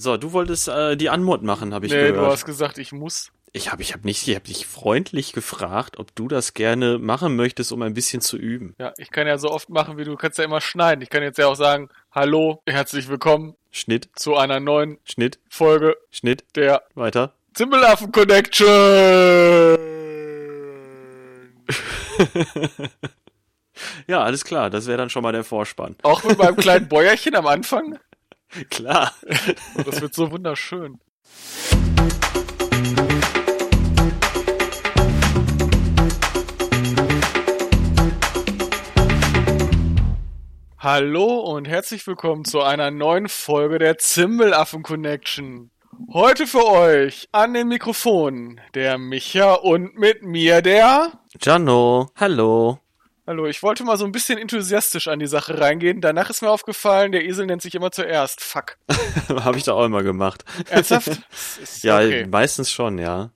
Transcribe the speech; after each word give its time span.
So, 0.00 0.16
du 0.16 0.32
wolltest 0.32 0.68
äh, 0.68 0.96
die 0.96 1.10
Anmod 1.10 1.42
machen, 1.42 1.74
habe 1.74 1.86
ich 1.86 1.92
nee, 1.92 1.98
gehört. 1.98 2.16
du 2.18 2.26
hast 2.26 2.44
gesagt, 2.44 2.78
ich 2.78 2.92
muss. 2.92 3.32
Ich 3.52 3.72
habe 3.72 3.82
ich 3.82 3.94
hab 3.94 4.04
nicht, 4.04 4.28
ich 4.28 4.34
habe 4.36 4.44
dich 4.44 4.64
freundlich 4.64 5.32
gefragt, 5.32 5.98
ob 5.98 6.14
du 6.14 6.28
das 6.28 6.54
gerne 6.54 6.98
machen 6.98 7.34
möchtest, 7.34 7.72
um 7.72 7.82
ein 7.82 7.94
bisschen 7.94 8.20
zu 8.20 8.36
üben. 8.36 8.76
Ja, 8.78 8.92
ich 8.96 9.10
kann 9.10 9.26
ja 9.26 9.38
so 9.38 9.50
oft 9.50 9.70
machen, 9.70 9.98
wie 9.98 10.04
du 10.04 10.14
kannst 10.14 10.38
ja 10.38 10.44
immer 10.44 10.60
schneiden. 10.60 11.02
Ich 11.02 11.10
kann 11.10 11.24
jetzt 11.24 11.36
ja 11.36 11.48
auch 11.48 11.56
sagen, 11.56 11.88
hallo, 12.12 12.62
herzlich 12.64 13.08
willkommen 13.08 13.56
Schnitt, 13.72 14.08
zu 14.14 14.36
einer 14.36 14.60
neuen 14.60 14.98
Schnitt, 15.02 15.40
Folge 15.48 15.96
Schnitt, 16.12 16.44
der 16.54 16.84
weiter. 16.94 17.34
Zimbelaffen 17.54 18.12
Connection. 18.12 18.66
ja, 24.06 24.22
alles 24.22 24.44
klar, 24.44 24.70
das 24.70 24.86
wäre 24.86 24.98
dann 24.98 25.10
schon 25.10 25.24
mal 25.24 25.32
der 25.32 25.42
Vorspann. 25.42 25.96
Auch 26.04 26.22
mit 26.22 26.38
meinem 26.38 26.54
kleinen 26.54 26.86
Bäuerchen 26.86 27.34
am 27.34 27.48
Anfang. 27.48 27.98
Klar. 28.70 29.12
Das 29.84 30.00
wird 30.00 30.14
so 30.14 30.30
wunderschön. 30.30 30.98
Hallo 40.78 41.40
und 41.40 41.66
herzlich 41.66 42.06
willkommen 42.06 42.44
zu 42.44 42.62
einer 42.62 42.90
neuen 42.90 43.28
Folge 43.28 43.78
der 43.78 43.98
Zimbelaffen 43.98 44.82
Connection. 44.82 45.70
Heute 46.12 46.46
für 46.46 46.64
euch 46.66 47.28
an 47.32 47.52
den 47.52 47.68
Mikrofonen 47.68 48.60
der 48.74 48.96
Micha 48.96 49.54
und 49.54 49.98
mit 49.98 50.22
mir 50.22 50.62
der. 50.62 51.12
Gianno, 51.38 52.10
hallo. 52.16 52.78
Hallo, 53.28 53.46
ich 53.46 53.62
wollte 53.62 53.84
mal 53.84 53.98
so 53.98 54.06
ein 54.06 54.12
bisschen 54.12 54.38
enthusiastisch 54.38 55.06
an 55.06 55.18
die 55.18 55.26
Sache 55.26 55.60
reingehen. 55.60 56.00
Danach 56.00 56.30
ist 56.30 56.40
mir 56.40 56.48
aufgefallen, 56.48 57.12
der 57.12 57.26
Esel 57.26 57.44
nennt 57.44 57.60
sich 57.60 57.74
immer 57.74 57.90
zuerst. 57.90 58.40
Fuck. 58.40 58.78
habe 59.28 59.58
ich 59.58 59.64
doch 59.64 59.76
auch 59.76 59.84
immer 59.84 60.02
gemacht. 60.02 60.46
Ernsthaft? 60.70 61.20
Ja, 61.82 61.98
okay. 61.98 62.26
meistens 62.26 62.72
schon, 62.72 62.96
ja. 62.96 63.28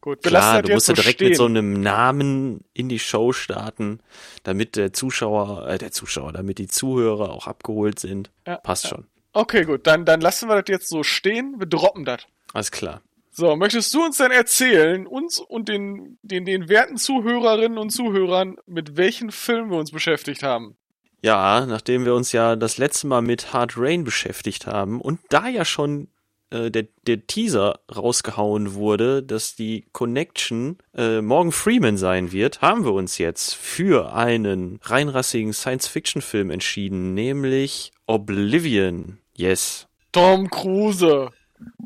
Gut, 0.00 0.22
Klar, 0.22 0.62
du 0.62 0.72
musst 0.72 0.86
ja 0.86 0.94
so 0.94 1.02
direkt 1.02 1.16
stehen. 1.16 1.30
mit 1.30 1.36
so 1.36 1.46
einem 1.46 1.72
Namen 1.80 2.62
in 2.74 2.88
die 2.88 3.00
Show 3.00 3.32
starten, 3.32 3.98
damit 4.44 4.76
der 4.76 4.92
Zuschauer, 4.92 5.66
äh, 5.66 5.78
der 5.78 5.90
Zuschauer, 5.90 6.32
damit 6.32 6.58
die 6.58 6.68
Zuhörer 6.68 7.30
auch 7.30 7.48
abgeholt 7.48 7.98
sind. 7.98 8.30
Ja, 8.46 8.58
Passt 8.58 8.84
ja. 8.84 8.90
schon. 8.90 9.06
Okay, 9.32 9.64
gut, 9.64 9.88
dann, 9.88 10.04
dann 10.04 10.20
lassen 10.20 10.48
wir 10.48 10.62
das 10.62 10.68
jetzt 10.68 10.88
so 10.88 11.02
stehen. 11.02 11.56
Wir 11.58 11.66
droppen 11.66 12.04
das. 12.04 12.20
Alles 12.52 12.70
klar. 12.70 13.00
So, 13.36 13.56
möchtest 13.56 13.92
du 13.92 14.04
uns 14.04 14.18
dann 14.18 14.30
erzählen, 14.30 15.08
uns 15.08 15.40
und 15.40 15.68
den, 15.68 16.18
den, 16.22 16.44
den 16.44 16.68
werten 16.68 16.96
Zuhörerinnen 16.96 17.78
und 17.78 17.90
Zuhörern, 17.90 18.58
mit 18.64 18.96
welchen 18.96 19.32
Filmen 19.32 19.72
wir 19.72 19.78
uns 19.78 19.90
beschäftigt 19.90 20.44
haben? 20.44 20.76
Ja, 21.20 21.66
nachdem 21.66 22.04
wir 22.04 22.14
uns 22.14 22.30
ja 22.30 22.54
das 22.54 22.78
letzte 22.78 23.08
Mal 23.08 23.22
mit 23.22 23.52
Hard 23.52 23.72
Rain 23.76 24.04
beschäftigt 24.04 24.68
haben 24.68 25.00
und 25.00 25.18
da 25.30 25.48
ja 25.48 25.64
schon 25.64 26.06
äh, 26.50 26.70
der, 26.70 26.86
der 27.08 27.26
Teaser 27.26 27.80
rausgehauen 27.92 28.74
wurde, 28.74 29.24
dass 29.24 29.56
die 29.56 29.86
Connection 29.90 30.78
äh, 30.96 31.20
Morgan 31.20 31.50
Freeman 31.50 31.96
sein 31.96 32.30
wird, 32.30 32.62
haben 32.62 32.84
wir 32.84 32.92
uns 32.92 33.18
jetzt 33.18 33.54
für 33.54 34.14
einen 34.14 34.78
reinrassigen 34.82 35.52
Science-Fiction-Film 35.52 36.50
entschieden, 36.50 37.14
nämlich 37.14 37.90
Oblivion. 38.06 39.18
Yes. 39.34 39.88
Tom 40.12 40.48
Cruise. 40.48 41.30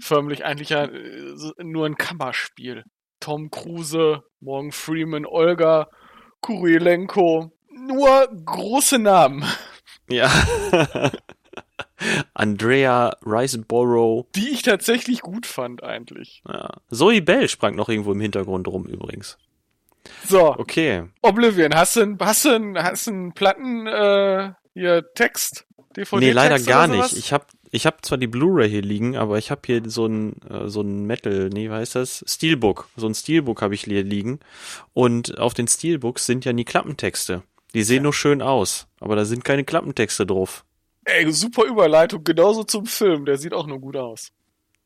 Förmlich 0.01 0.45
eigentlich 0.45 0.71
ja 0.71 0.85
äh, 0.85 1.35
nur 1.63 1.87
ein 1.87 1.97
Kammerspiel. 1.97 2.85
Tom 3.21 3.51
Cruise, 3.51 4.23
Morgan 4.41 4.73
Freeman, 4.73 5.27
Olga, 5.27 5.89
Kurilenko. 6.41 7.51
Nur 7.71 8.29
große 8.45 8.99
Namen, 8.99 9.45
Ja. 10.09 10.31
Andrea 12.35 13.17
Riseborough. 13.25 14.27
die 14.35 14.51
ich 14.51 14.63
tatsächlich 14.63 15.21
gut 15.21 15.47
fand 15.47 15.83
eigentlich. 15.83 16.43
Ja. 16.49 16.71
Zoe 16.91 17.21
Bell 17.23 17.49
sprang 17.49 17.75
noch 17.75 17.89
irgendwo 17.89 18.13
im 18.13 18.21
Hintergrund 18.21 18.69
rum 18.69 18.87
übrigens. 18.87 19.37
So, 20.27 20.55
Okay. 20.57 21.05
Oblivion, 21.23 21.75
hast 21.75 21.97
du 21.97 22.03
einen, 22.03 22.19
hast 22.21 22.45
du 22.45 22.51
einen, 22.51 22.79
hast 22.79 23.07
du 23.07 23.11
einen 23.11 23.33
Platten, 23.33 23.87
äh, 23.87 24.53
hier 24.75 25.13
Text? 25.15 25.67
DVD 25.97 26.27
Nee, 26.27 26.33
leider 26.33 26.55
Text 26.55 26.69
gar 26.69 26.87
nicht. 26.87 27.13
Ich 27.15 27.33
habe 27.33 27.47
ich 27.71 27.87
hab 27.87 28.05
zwar 28.05 28.19
die 28.19 28.27
Blu-ray 28.27 28.69
hier 28.69 28.83
liegen, 28.83 29.17
aber 29.17 29.39
ich 29.39 29.51
habe 29.51 29.63
hier 29.67 29.83
so 29.87 30.07
ein 30.07 30.41
äh, 30.49 30.69
so 30.69 30.81
ein 30.81 31.05
Metal, 31.07 31.51
nee, 31.51 31.69
wie 31.69 31.75
heißt 31.75 31.95
das? 31.95 32.25
Steelbook. 32.27 32.89
So 32.97 33.07
ein 33.07 33.15
Steelbook 33.15 33.63
habe 33.63 33.75
ich 33.75 33.85
hier 33.85 34.03
liegen 34.03 34.41
und 34.95 35.39
auf 35.39 35.55
den 35.55 35.69
Steelbooks 35.69 36.27
sind 36.27 36.45
ja 36.45 36.53
nie 36.53 36.65
Klappentexte. 36.65 37.43
Die 37.75 37.83
sehen 37.83 38.03
nur 38.03 38.15
schön 38.15 38.41
aus, 38.41 38.87
aber 39.01 39.17
da 39.17 39.25
sind 39.25 39.45
keine 39.45 39.65
Klappentexte 39.65 40.27
drauf. 40.27 40.65
Ey, 41.05 41.31
super 41.33 41.65
Überleitung, 41.65 42.25
genauso 42.25 42.65
zum 42.65 42.87
Film, 42.87 43.25
der 43.25 43.39
sieht 43.39 43.55
auch 43.55 43.67
nur 43.67 43.81
gut 43.81 43.97
aus. 43.97 44.31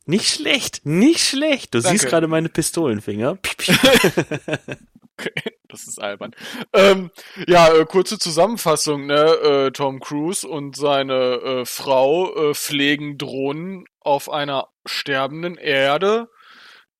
Nicht 0.04 0.28
schlecht, 0.28 0.84
nicht 0.84 1.20
schlecht. 1.20 1.74
Du 1.74 1.80
Danke. 1.80 1.98
siehst 1.98 2.10
gerade 2.10 2.26
meine 2.26 2.48
Pistolenfinger. 2.48 3.38
Okay, 5.18 5.32
das 5.68 5.86
ist 5.86 6.00
albern. 6.00 6.34
Ähm, 6.72 7.10
ja, 7.46 7.72
äh, 7.74 7.84
kurze 7.84 8.18
Zusammenfassung, 8.18 9.06
ne? 9.06 9.14
Äh, 9.14 9.70
Tom 9.72 10.00
Cruise 10.00 10.46
und 10.46 10.76
seine 10.76 11.14
äh, 11.14 11.64
Frau 11.64 12.34
äh, 12.34 12.54
pflegen 12.54 13.18
Drohnen 13.18 13.84
auf 14.00 14.30
einer 14.30 14.68
sterbenden 14.86 15.56
Erde, 15.56 16.28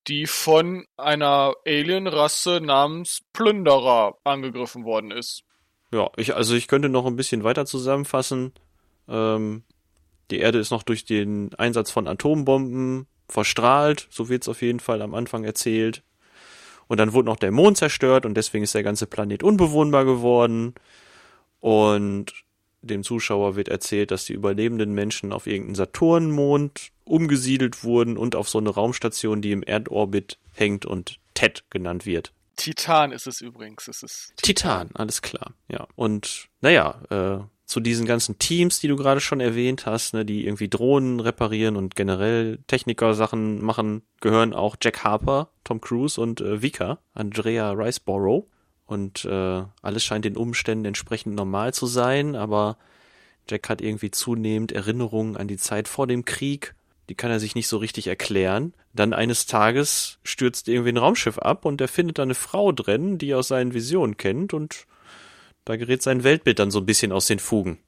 die 0.09 0.27
von 0.27 0.87
einer 0.97 1.55
Alienrasse 1.67 2.61
namens 2.61 3.21
Plünderer 3.33 4.19
angegriffen 4.25 4.85
worden 4.85 5.11
ist. 5.11 5.45
Ja, 5.93 6.11
ich, 6.17 6.35
also 6.35 6.55
ich 6.55 6.69
könnte 6.69 6.89
noch 6.89 7.07
ein 7.07 7.17
bisschen 7.17 7.45
weiter 7.45 7.67
zusammenfassen. 7.67 8.53
Ähm, 9.09 9.65
die 10.31 10.39
Erde 10.39 10.59
ist 10.59 10.71
noch 10.71 10.83
durch 10.83 11.05
den 11.05 11.55
Einsatz 11.55 11.91
von 11.91 12.09
Atombomben 12.09 13.07
verstrahlt, 13.29 14.09
so 14.11 14.29
wird's 14.29 14.49
auf 14.49 14.63
jeden 14.63 14.81
Fall 14.81 15.03
am 15.03 15.15
Anfang 15.15 15.45
erzählt. 15.45 16.03
Und 16.89 16.99
dann 16.99 17.13
wurde 17.13 17.27
noch 17.27 17.37
der 17.37 17.51
Mond 17.51 17.77
zerstört 17.77 18.27
und 18.27 18.35
deswegen 18.35 18.65
ist 18.65 18.75
der 18.75 18.83
ganze 18.83 19.07
Planet 19.07 19.43
unbewohnbar 19.43 20.05
geworden. 20.05 20.75
Und 21.61 22.33
dem 22.83 23.05
Zuschauer 23.05 23.57
wird 23.57 23.69
erzählt, 23.69 24.11
dass 24.11 24.25
die 24.25 24.33
überlebenden 24.33 24.93
Menschen 24.93 25.33
auf 25.33 25.47
irgendeinen 25.47 25.77
Saturnmond 25.77 26.91
umgesiedelt 27.05 27.85
wurden 27.85 28.17
und 28.17 28.35
auf 28.35 28.49
so 28.49 28.59
eine 28.59 28.71
Raumstation, 28.71 29.41
die 29.41 29.53
im 29.53 29.63
Erdorbit 29.63 30.39
hängt 30.53 30.85
und 30.85 31.19
TED 31.35 31.65
genannt 31.71 32.07
wird. 32.07 32.33
Titan 32.57 33.13
ist 33.13 33.27
es 33.27 33.41
übrigens. 33.41 33.89
Es 33.89 34.03
ist 34.03 34.35
Titan, 34.37 34.91
alles 34.95 35.23
klar, 35.23 35.55
ja. 35.69 35.87
Und 35.95 36.49
naja, 36.61 37.01
äh, 37.11 37.39
zu 37.65 37.81
diesen 37.81 38.07
ganzen 38.07 38.39
Teams, 38.39 38.81
die 38.81 38.89
du 38.89 38.97
gerade 38.97 39.21
schon 39.21 39.41
erwähnt 39.41 39.87
hast, 39.87 40.15
ne, 40.15 40.25
die 40.25 40.45
irgendwie 40.45 40.69
Drohnen 40.69 41.21
reparieren 41.21 41.77
und 41.77 41.97
generell 41.97 42.59
Techniker-Sachen 42.67 43.63
machen, 43.63 44.03
gehören 44.21 44.53
auch 44.53 44.77
Jack 44.83 45.05
Harper, 45.05 45.49
Tom 45.65 45.81
Cruise 45.81 46.21
und 46.21 46.41
äh, 46.41 46.61
Vika, 46.63 46.99
Andrea 47.15 47.71
Riceborough. 47.73 48.47
Und 48.87 49.25
äh, 49.25 49.63
alles 49.81 50.05
scheint 50.05 50.25
den 50.25 50.37
Umständen 50.37 50.85
entsprechend 50.85 51.35
normal 51.35 51.73
zu 51.73 51.87
sein, 51.87 52.37
aber 52.37 52.77
Jack 53.49 53.69
hat 53.69 53.81
irgendwie 53.81 54.11
zunehmend 54.11 54.73
Erinnerungen 54.73 55.37
an 55.37 55.49
die 55.49 55.57
Zeit 55.57 55.89
vor 55.89 56.07
dem 56.07 56.25
Krieg. 56.25 56.75
Die 57.09 57.15
kann 57.15 57.31
er 57.31 57.41
sich 57.41 57.55
nicht 57.55 57.69
so 57.69 57.79
richtig 57.79 58.07
erklären. 58.07 58.75
Dann 58.93 59.13
eines 59.13 59.47
Tages 59.47 60.19
stürzt 60.25 60.69
irgendwie 60.69 60.91
ein 60.91 60.99
Raumschiff 60.99 61.39
ab 61.39 61.65
und 61.65 61.81
er 61.81 61.89
findet 61.89 62.19
da 62.19 62.23
eine 62.23 62.35
Frau 62.35 62.73
drin, 62.73 63.19
die 63.19 63.31
er 63.31 63.39
aus 63.39 63.49
seinen 63.49 63.75
Visionen 63.75 64.17
kennt 64.17 64.53
und 64.53 64.87
da 65.65 65.77
gerät 65.77 66.03
sein 66.03 66.25
Weltbild 66.25 66.59
dann 66.59 66.71
so 66.71 66.81
ein 66.81 66.87
bisschen 66.87 67.13
aus 67.13 67.27
den 67.27 67.39
Fugen. 67.39 67.79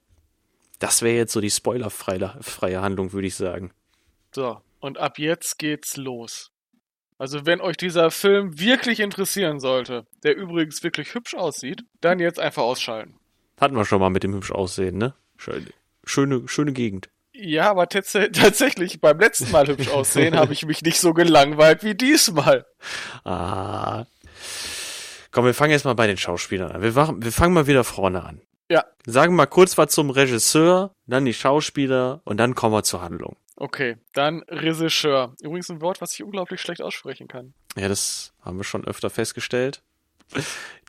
Das 0.78 1.02
wäre 1.02 1.16
jetzt 1.16 1.32
so 1.32 1.40
die 1.40 1.50
spoilerfreie 1.50 2.36
freie 2.40 2.82
Handlung, 2.82 3.12
würde 3.12 3.26
ich 3.26 3.36
sagen. 3.36 3.72
So, 4.34 4.60
und 4.80 4.98
ab 4.98 5.18
jetzt 5.18 5.58
geht's 5.58 5.96
los. 5.96 6.50
Also 7.16 7.46
wenn 7.46 7.60
euch 7.60 7.76
dieser 7.76 8.10
Film 8.10 8.58
wirklich 8.58 9.00
interessieren 9.00 9.60
sollte, 9.60 10.06
der 10.24 10.36
übrigens 10.36 10.82
wirklich 10.82 11.14
hübsch 11.14 11.34
aussieht, 11.34 11.84
dann 12.00 12.18
jetzt 12.18 12.40
einfach 12.40 12.64
ausschalten. 12.64 13.16
Hatten 13.60 13.76
wir 13.76 13.84
schon 13.84 14.00
mal 14.00 14.10
mit 14.10 14.24
dem 14.24 14.34
hübsch 14.34 14.50
aussehen, 14.50 14.98
ne? 14.98 15.14
Schöne, 15.36 15.68
schöne, 16.04 16.48
schöne 16.48 16.72
Gegend. 16.72 17.08
Ja, 17.32 17.70
aber 17.70 17.88
tats 17.88 18.12
tatsächlich 18.12 19.00
beim 19.00 19.18
letzten 19.18 19.50
Mal 19.52 19.66
hübsch 19.66 19.88
aussehen 19.88 20.36
habe 20.38 20.52
ich 20.52 20.66
mich 20.66 20.82
nicht 20.82 21.00
so 21.00 21.14
gelangweilt 21.14 21.82
wie 21.82 21.94
diesmal. 21.94 22.66
Ah. 23.24 24.06
Komm, 25.34 25.46
wir 25.46 25.54
fangen 25.54 25.72
jetzt 25.72 25.84
mal 25.84 25.96
bei 25.96 26.06
den 26.06 26.16
Schauspielern 26.16 26.70
an. 26.70 26.80
Wir, 26.80 26.92
machen, 26.92 27.20
wir 27.20 27.32
fangen 27.32 27.54
mal 27.54 27.66
wieder 27.66 27.82
vorne 27.82 28.22
an. 28.22 28.40
Ja, 28.70 28.84
Sagen 29.04 29.34
mal 29.34 29.46
kurz 29.46 29.76
was 29.76 29.90
zum 29.90 30.10
Regisseur, 30.10 30.94
dann 31.06 31.24
die 31.24 31.34
Schauspieler 31.34 32.22
und 32.24 32.36
dann 32.36 32.54
kommen 32.54 32.72
wir 32.72 32.84
zur 32.84 33.02
Handlung. 33.02 33.36
okay. 33.56 33.96
Dann 34.12 34.44
Regisseur. 34.48 35.34
Übrigens 35.42 35.68
ein 35.70 35.80
Wort, 35.80 36.00
was 36.00 36.14
ich 36.14 36.22
unglaublich 36.22 36.60
schlecht 36.60 36.80
aussprechen 36.80 37.26
kann. 37.26 37.52
Ja, 37.76 37.88
das 37.88 38.32
haben 38.42 38.58
wir 38.58 38.64
schon 38.64 38.84
öfter 38.84 39.10
festgestellt. 39.10 39.82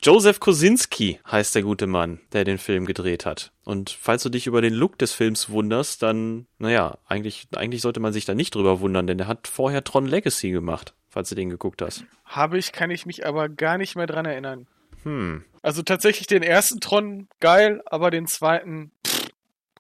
Joseph 0.04 0.40
Kosinski 0.40 1.20
heißt 1.30 1.56
der 1.56 1.64
gute 1.64 1.88
Mann, 1.88 2.20
der 2.32 2.44
den 2.44 2.60
Film 2.60 2.86
gedreht 2.86 3.26
hat. 3.26 3.52
Und 3.64 3.90
falls 4.00 4.22
du 4.22 4.30
dich 4.30 4.46
über 4.46 4.62
den 4.62 4.76
Look 4.76 5.00
des 5.00 5.12
Films 5.12 5.50
wunderst, 5.50 6.04
dann, 6.04 6.46
naja, 6.60 7.00
eigentlich, 7.08 7.48
eigentlich 7.56 7.82
sollte 7.82 8.00
man 8.00 8.14
sich 8.14 8.26
da 8.26 8.36
nicht 8.36 8.54
drüber 8.54 8.80
wundern, 8.80 9.08
denn 9.08 9.18
der 9.18 9.28
hat 9.28 9.48
vorher 9.48 9.84
Tron 9.84 10.06
Legacy 10.06 10.52
gemacht, 10.52 10.94
falls 11.16 11.30
du 11.30 11.36
den 11.36 11.50
geguckt 11.50 11.82
hast. 11.82 12.04
Habe 12.26 12.58
ich, 12.58 12.74
kann 12.74 12.92
ich 12.92 13.06
mich 13.06 13.26
aber 13.26 13.48
gar 13.48 13.78
nicht 13.78 13.96
mehr 13.96 14.06
dran 14.06 14.26
erinnern. 14.26 14.68
Hm. 15.04 15.46
Also 15.62 15.82
tatsächlich 15.82 16.28
den 16.28 16.44
ersten 16.44 16.82
Tron 16.82 17.30
geil, 17.40 17.82
aber 17.86 18.12
den 18.12 18.28
zweiten, 18.28 18.92
pff, 19.08 19.30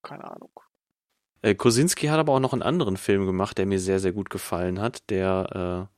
keine 0.02 0.24
Ahnung. 0.32 0.50
Äh, 1.42 1.54
Kosinski 1.54 2.08
hat 2.08 2.20
aber 2.20 2.32
auch 2.32 2.40
noch 2.40 2.54
einen 2.54 2.62
anderen 2.62 2.96
Film 2.96 3.26
gemacht, 3.26 3.58
der 3.58 3.66
mir 3.66 3.80
sehr, 3.80 4.00
sehr 4.00 4.14
gut 4.14 4.30
gefallen 4.30 4.80
hat, 4.80 5.10
der 5.10 5.90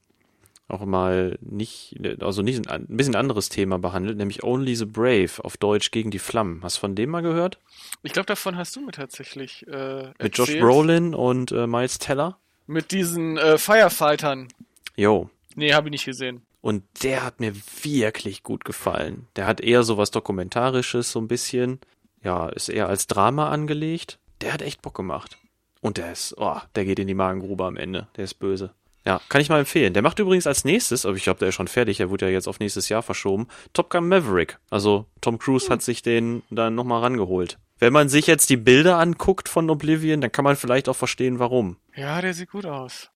äh, 0.72 0.74
auch 0.74 0.86
mal 0.86 1.38
nicht, 1.40 1.96
also 2.20 2.42
nicht 2.42 2.68
ein, 2.68 2.88
ein 2.90 2.98
bisschen 2.98 3.16
anderes 3.16 3.50
Thema 3.50 3.78
behandelt, 3.78 4.18
nämlich 4.18 4.44
Only 4.44 4.76
the 4.76 4.86
Brave, 4.86 5.30
auf 5.44 5.56
Deutsch 5.58 5.92
gegen 5.92 6.10
die 6.10 6.18
Flammen. 6.18 6.64
Hast 6.64 6.78
du 6.78 6.80
von 6.80 6.96
dem 6.96 7.12
mal 7.12 7.22
gehört? 7.22 7.60
Ich 8.02 8.12
glaube, 8.12 8.26
davon 8.26 8.58
hast 8.58 8.76
du 8.76 8.82
mir 8.82 8.92
tatsächlich 8.92 9.68
äh, 9.68 10.14
Mit 10.20 10.36
Josh 10.36 10.58
Brolin 10.58 11.14
und 11.14 11.52
äh, 11.52 11.68
Miles 11.68 12.00
Teller? 12.00 12.40
Mit 12.66 12.92
diesen 12.92 13.38
äh, 13.38 13.60
Firefightern. 13.60 14.48
Jo. 14.98 15.30
Nee, 15.56 15.74
habe 15.74 15.88
ich 15.88 15.92
nicht 15.92 16.06
gesehen. 16.06 16.42
Und 16.62 16.84
der 17.04 17.24
hat 17.24 17.40
mir 17.40 17.54
wirklich 17.82 18.44
gut 18.44 18.66
gefallen. 18.66 19.28
Der 19.36 19.48
hat 19.48 19.62
eher 19.62 19.84
so 19.84 19.98
was 19.98 20.12
Dokumentarisches, 20.12 21.12
so 21.12 21.20
ein 21.20 21.28
bisschen. 21.28 21.80
Ja, 22.24 22.50
ist 22.50 22.68
eher 22.68 22.90
als 22.90 23.08
Drama 23.08 23.50
angelegt. 23.50 24.20
Der 24.42 24.54
hat 24.54 24.62
echt 24.62 24.82
Bock 24.82 24.96
gemacht. 24.96 25.38
Und 25.82 25.98
der 25.98 26.12
ist, 26.12 26.36
oh, 26.38 26.58
der 26.76 26.86
geht 26.86 27.00
in 27.00 27.08
die 27.08 27.14
Magengrube 27.14 27.64
am 27.64 27.78
Ende. 27.78 28.08
Der 28.18 28.26
ist 28.26 28.36
böse. 28.36 28.74
Ja, 29.06 29.22
kann 29.30 29.40
ich 29.40 29.48
mal 29.48 29.60
empfehlen. 29.60 29.94
Der 29.94 30.02
macht 30.02 30.20
übrigens 30.20 30.48
als 30.48 30.66
nächstes, 30.66 31.06
aber 31.06 31.16
ich 31.16 31.24
glaube, 31.24 31.40
der 31.40 31.50
ist 31.50 31.56
schon 31.56 31.70
fertig, 31.70 32.02
er 32.02 32.10
wurde 32.10 32.26
ja 32.26 32.32
jetzt 32.32 32.48
auf 32.48 32.60
nächstes 32.60 32.90
Jahr 32.90 33.02
verschoben, 33.02 33.48
Top 33.72 33.90
Gun 33.90 34.10
Maverick. 34.10 34.58
Also 34.70 35.06
Tom 35.22 35.40
Cruise 35.40 35.68
hm. 35.68 35.74
hat 35.74 35.82
sich 35.82 36.02
den 36.02 36.44
dann 36.50 36.76
nochmal 36.76 37.02
rangeholt. 37.02 37.58
Wenn 37.80 37.94
man 37.94 38.10
sich 38.10 38.28
jetzt 38.28 38.50
die 38.50 38.58
Bilder 38.58 38.98
anguckt 38.98 39.48
von 39.48 39.70
Oblivion, 39.70 40.20
dann 40.20 40.32
kann 40.32 40.44
man 40.44 40.58
vielleicht 40.58 40.90
auch 40.90 40.96
verstehen, 40.96 41.40
warum. 41.40 41.78
Ja, 41.96 42.20
der 42.20 42.34
sieht 42.34 42.50
gut 42.50 42.66
aus. 42.66 43.10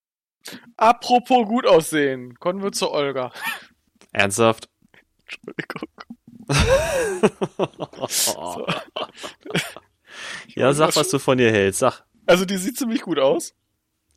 Apropos 0.77 1.47
gut 1.47 1.65
aussehen, 1.65 2.37
kommen 2.39 2.63
wir 2.63 2.71
zu 2.71 2.91
Olga. 2.91 3.31
Ernsthaft? 4.11 4.69
Entschuldigung. 5.23 5.89
so. 8.09 8.67
ja, 10.47 10.73
sag, 10.73 10.95
was 10.95 11.09
du 11.09 11.19
von 11.19 11.39
ihr 11.39 11.51
hältst, 11.51 11.79
sag. 11.79 12.03
Also, 12.25 12.45
die 12.45 12.57
sieht 12.57 12.77
ziemlich 12.77 13.01
gut 13.01 13.19
aus. 13.19 13.53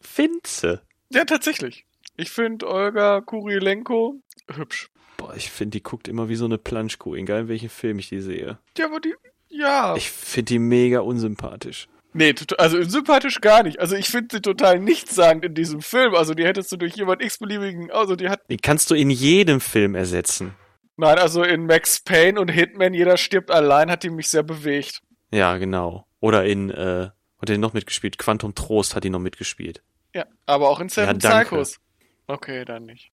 Finze? 0.01 0.83
Ja, 1.11 1.25
tatsächlich. 1.25 1.87
Ich 2.17 2.31
finde 2.31 2.69
Olga 2.69 3.21
Kurilenko 3.21 4.21
hübsch. 4.53 4.91
Boah, 5.17 5.35
ich 5.35 5.51
finde, 5.51 5.79
die 5.79 5.83
guckt 5.83 6.09
immer 6.09 6.29
wie 6.29 6.37
so 6.37 6.45
eine 6.45 6.59
Planschkuh, 6.59 7.15
egal 7.15 7.43
in 7.43 7.49
welchem 7.49 7.71
Film 7.71 7.99
ich 7.99 8.09
die 8.09 8.21
sehe. 8.21 8.59
Ja, 8.77 8.87
aber 8.87 9.01
die, 9.01 9.15
ja. 9.49 9.97
Ich 9.97 10.11
finde 10.11 10.47
die 10.47 10.59
mega 10.59 11.01
unsympathisch. 11.01 11.89
Nee, 12.15 12.33
also 12.59 12.81
sympathisch 12.85 13.41
gar 13.41 13.65
nicht. 13.65 13.81
Also 13.81 13.97
ich 13.97 14.09
finde 14.09 14.37
sie 14.37 14.41
total 14.41 14.79
nichtssagend 14.79 15.45
in 15.45 15.55
diesem 15.55 15.83
Film. 15.83 16.15
Also 16.15 16.33
die 16.33 16.45
hättest 16.45 16.71
du 16.71 16.77
durch 16.77 16.95
jemand 16.95 17.21
x-beliebigen, 17.21 17.91
also 17.91 18.15
die 18.15 18.29
hat... 18.29 18.41
Die 18.49 18.57
kannst 18.57 18.91
du 18.91 18.95
in 18.95 19.11
jedem 19.11 19.61
Film 19.61 19.97
ersetzen. 19.97 20.55
Nein, 20.97 21.19
also 21.19 21.43
in 21.43 21.67
Max 21.67 22.01
Payne 22.01 22.41
und 22.41 22.49
Hitman, 22.49 22.95
jeder 22.95 23.17
stirbt 23.17 23.51
allein, 23.51 23.91
hat 23.91 24.05
die 24.05 24.11
mich 24.11 24.29
sehr 24.29 24.45
bewegt. 24.45 25.03
Ja, 25.33 25.57
genau. 25.59 26.07
Oder 26.21 26.45
in, 26.45 26.71
äh, 26.71 27.11
hat 27.41 27.49
die 27.49 27.59
noch 27.59 27.73
mitgespielt? 27.73 28.17
Quantum 28.17 28.55
Trost 28.55 28.95
hat 28.95 29.03
die 29.03 29.11
noch 29.11 29.19
mitgespielt. 29.19 29.83
Ja, 30.15 30.27
aber 30.47 30.71
auch 30.71 30.79
in 30.79 30.89
Seven 30.89 31.19
ja, 31.19 31.43
Psychos. 31.43 31.81
Okay, 32.29 32.65
dann 32.65 32.85
nicht. 32.85 33.11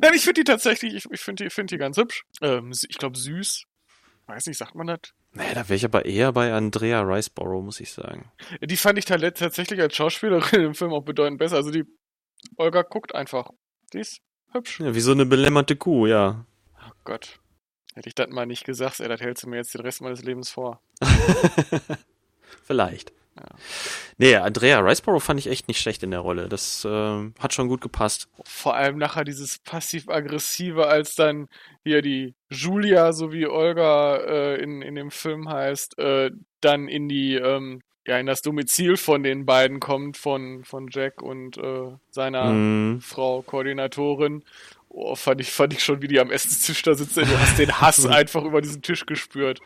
Nein, 0.00 0.14
ich 0.14 0.22
finde 0.22 0.42
die 0.42 0.44
tatsächlich, 0.44 0.94
ich, 0.94 1.06
ich 1.10 1.20
finde 1.20 1.44
die, 1.44 1.50
find 1.50 1.72
die 1.72 1.78
ganz 1.78 1.96
hübsch. 1.96 2.24
Ähm, 2.40 2.72
ich 2.88 2.98
glaube 2.98 3.18
süß. 3.18 3.64
Weiß 4.26 4.46
nicht, 4.46 4.58
sagt 4.58 4.76
man 4.76 4.86
das? 4.86 5.00
Naja, 5.34 5.54
da 5.54 5.68
wäre 5.68 5.74
ich 5.74 5.84
aber 5.84 6.04
eher 6.04 6.32
bei 6.32 6.52
Andrea 6.52 7.02
Riceborough, 7.02 7.64
muss 7.64 7.80
ich 7.80 7.92
sagen. 7.92 8.30
Die 8.60 8.76
fand 8.76 8.98
ich 8.98 9.04
tatsächlich 9.04 9.80
als 9.80 9.94
Schauspielerin 9.96 10.60
im 10.64 10.74
Film 10.74 10.92
auch 10.92 11.02
bedeutend 11.02 11.38
besser. 11.38 11.56
Also 11.56 11.70
die 11.70 11.84
Olga 12.56 12.82
guckt 12.82 13.14
einfach. 13.14 13.50
Die 13.92 13.98
ist 13.98 14.20
hübsch. 14.52 14.80
Ja, 14.80 14.94
wie 14.94 15.00
so 15.00 15.12
eine 15.12 15.26
belämmerte 15.26 15.76
Kuh, 15.76 16.06
ja. 16.06 16.46
Oh 16.76 16.92
Gott. 17.04 17.40
Hätte 17.94 18.08
ich 18.08 18.14
das 18.14 18.28
mal 18.30 18.46
nicht 18.46 18.64
gesagt, 18.64 19.00
ey, 19.00 19.08
das 19.08 19.20
hältst 19.20 19.44
du 19.44 19.48
mir 19.48 19.56
jetzt 19.56 19.74
den 19.74 19.80
Rest 19.80 20.00
meines 20.00 20.22
Lebens 20.22 20.50
vor. 20.50 20.80
Vielleicht. 22.64 23.12
Ja. 23.36 23.46
Nee, 24.18 24.36
Andrea 24.36 24.78
Riceborough 24.78 25.22
fand 25.22 25.40
ich 25.40 25.48
echt 25.48 25.66
nicht 25.66 25.80
schlecht 25.80 26.02
in 26.02 26.12
der 26.12 26.20
Rolle. 26.20 26.48
Das 26.48 26.84
äh, 26.84 27.30
hat 27.38 27.52
schon 27.52 27.68
gut 27.68 27.80
gepasst. 27.80 28.28
Vor 28.44 28.74
allem 28.76 28.96
nachher 28.96 29.24
dieses 29.24 29.58
passiv-aggressive, 29.58 30.86
als 30.86 31.16
dann 31.16 31.48
hier 31.82 32.00
die 32.00 32.34
Julia, 32.48 33.12
so 33.12 33.32
wie 33.32 33.46
Olga 33.46 34.16
äh, 34.16 34.62
in, 34.62 34.82
in 34.82 34.94
dem 34.94 35.10
Film 35.10 35.48
heißt, 35.48 35.98
äh, 35.98 36.30
dann 36.60 36.86
in 36.86 37.08
die, 37.08 37.34
ähm, 37.34 37.82
ja, 38.06 38.18
in 38.18 38.26
das 38.26 38.42
Domizil 38.42 38.96
von 38.96 39.22
den 39.22 39.46
beiden 39.46 39.80
kommt, 39.80 40.16
von, 40.16 40.64
von 40.64 40.88
Jack 40.90 41.20
und 41.20 41.56
äh, 41.56 41.90
seiner 42.10 42.52
mm. 42.52 43.00
Frau 43.00 43.42
Koordinatorin. 43.42 44.44
Oh, 44.88 45.16
fand 45.16 45.40
ich, 45.40 45.50
fand 45.50 45.72
ich 45.72 45.82
schon, 45.82 46.02
wie 46.02 46.08
die 46.08 46.20
am 46.20 46.30
Essenstisch 46.30 46.82
da 46.82 46.94
sitzen. 46.94 47.24
Du 47.24 47.38
hast 47.40 47.58
den 47.58 47.80
Hass 47.80 48.06
einfach 48.06 48.44
über 48.44 48.60
diesen 48.60 48.80
Tisch 48.80 49.06
gespürt. 49.06 49.58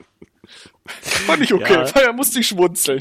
fand 0.87 1.43
ich 1.43 1.53
okay, 1.53 1.75
ja. 1.75 1.95
weil 1.95 2.05
er 2.05 2.13
musste 2.15 2.41
ich 2.41 2.49
schmunzeln. 2.49 3.01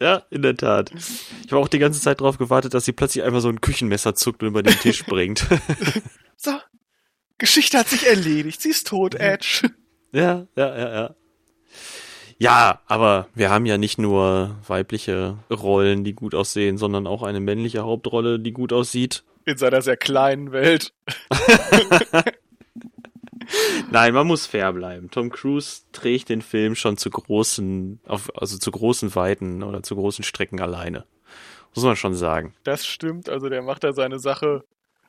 Ja, 0.00 0.24
in 0.30 0.42
der 0.42 0.56
Tat. 0.56 0.92
Ich 0.94 1.52
habe 1.52 1.62
auch 1.62 1.68
die 1.68 1.78
ganze 1.78 2.00
Zeit 2.00 2.20
darauf 2.20 2.36
gewartet, 2.36 2.74
dass 2.74 2.84
sie 2.84 2.92
plötzlich 2.92 3.24
einfach 3.24 3.40
so 3.40 3.48
ein 3.48 3.60
Küchenmesser 3.60 4.14
zuckt 4.14 4.42
und 4.42 4.48
über 4.50 4.62
den 4.62 4.78
Tisch 4.78 5.04
bringt. 5.06 5.46
so, 6.36 6.52
Geschichte 7.38 7.78
hat 7.78 7.88
sich 7.88 8.06
erledigt. 8.06 8.60
Sie 8.60 8.70
ist 8.70 8.86
tot, 8.88 9.14
Edge. 9.14 9.70
Ja, 10.12 10.46
ja, 10.56 10.78
ja, 10.78 10.94
ja. 10.94 11.14
Ja, 12.38 12.82
aber 12.86 13.28
wir 13.34 13.48
haben 13.50 13.64
ja 13.64 13.78
nicht 13.78 13.98
nur 13.98 14.56
weibliche 14.66 15.38
Rollen, 15.50 16.04
die 16.04 16.12
gut 16.12 16.34
aussehen, 16.34 16.76
sondern 16.76 17.06
auch 17.06 17.22
eine 17.22 17.40
männliche 17.40 17.82
Hauptrolle, 17.82 18.38
die 18.38 18.52
gut 18.52 18.74
aussieht. 18.74 19.24
In 19.46 19.56
seiner 19.56 19.80
sehr 19.80 19.96
kleinen 19.96 20.52
Welt. 20.52 20.92
Nein, 23.90 24.14
man 24.14 24.26
muss 24.26 24.46
fair 24.46 24.72
bleiben. 24.72 25.10
Tom 25.10 25.30
Cruise 25.30 25.82
trägt 25.92 26.28
den 26.28 26.42
Film 26.42 26.74
schon 26.74 26.96
zu 26.96 27.10
großen, 27.10 28.00
auf, 28.06 28.30
also 28.36 28.58
zu 28.58 28.70
großen 28.70 29.14
Weiten 29.14 29.62
oder 29.62 29.82
zu 29.82 29.96
großen 29.96 30.24
Strecken 30.24 30.60
alleine. 30.60 31.04
Muss 31.74 31.84
man 31.84 31.96
schon 31.96 32.14
sagen. 32.14 32.54
Das 32.64 32.86
stimmt, 32.86 33.28
also 33.28 33.48
der 33.48 33.62
macht 33.62 33.84
da 33.84 33.92
seine 33.92 34.18
Sache. 34.18 34.64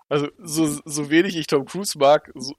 Also 0.09 0.27
so, 0.37 0.79
so 0.85 1.09
wenig 1.09 1.37
ich 1.37 1.47
Tom 1.47 1.65
Cruise 1.65 1.97
mag, 1.97 2.31
so, 2.35 2.53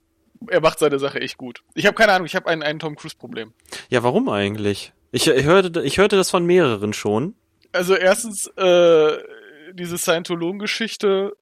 er 0.47 0.61
macht 0.61 0.79
seine 0.79 0.99
Sache 0.99 1.21
echt 1.21 1.37
gut. 1.37 1.63
Ich 1.75 1.87
habe 1.87 1.95
keine 1.95 2.13
Ahnung, 2.13 2.27
ich 2.27 2.37
habe 2.37 2.49
ein, 2.49 2.63
ein 2.63 2.79
Tom 2.79 2.97
Cruise-Problem. 2.97 3.53
Ja, 3.89 4.03
warum 4.03 4.29
eigentlich? 4.29 4.93
Ich, 5.11 5.27
ich, 5.27 5.45
hörte, 5.45 5.83
ich 5.83 5.99
hörte 5.99 6.17
das 6.17 6.31
von 6.31 6.45
mehreren 6.45 6.93
schon. 6.93 7.35
Also 7.73 7.95
erstens, 7.95 8.47
äh, 8.57 9.19
diese 9.73 9.99
Scientologen-Geschichte 9.99 11.37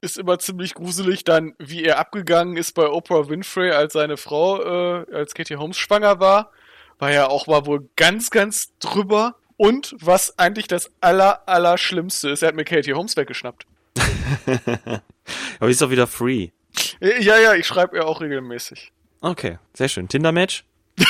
ist 0.00 0.18
immer 0.18 0.38
ziemlich 0.38 0.74
gruselig. 0.74 1.24
Dann, 1.24 1.54
wie 1.58 1.84
er 1.84 1.98
abgegangen 1.98 2.56
ist 2.56 2.72
bei 2.72 2.88
Oprah 2.88 3.28
Winfrey, 3.28 3.70
als 3.70 3.92
seine 3.92 4.16
Frau, 4.16 4.62
äh, 4.62 5.14
als 5.14 5.34
Katie 5.34 5.56
Holmes 5.56 5.78
schwanger 5.78 6.20
war, 6.20 6.50
war 6.98 7.12
ja 7.12 7.28
auch 7.28 7.46
mal 7.46 7.66
wohl 7.66 7.88
ganz, 7.96 8.30
ganz 8.30 8.72
drüber. 8.78 9.36
Und 9.56 9.94
was 9.98 10.38
eigentlich 10.38 10.68
das 10.68 10.90
aller, 11.00 11.46
aller 11.46 11.76
Schlimmste 11.76 12.30
ist, 12.30 12.42
er 12.42 12.48
hat 12.48 12.54
mir 12.54 12.64
Katie 12.64 12.94
Holmes 12.94 13.16
weggeschnappt. 13.16 13.66
Aber 15.60 15.70
ist 15.70 15.82
doch 15.82 15.90
wieder 15.90 16.06
free. 16.06 16.48
Ja, 17.00 17.38
ja, 17.38 17.54
ich 17.54 17.66
schreibe 17.66 17.96
ihr 17.96 18.06
auch 18.06 18.20
regelmäßig. 18.20 18.92
Okay, 19.20 19.58
sehr 19.74 19.88
schön. 19.88 20.08
Tinder-Match? 20.08 20.64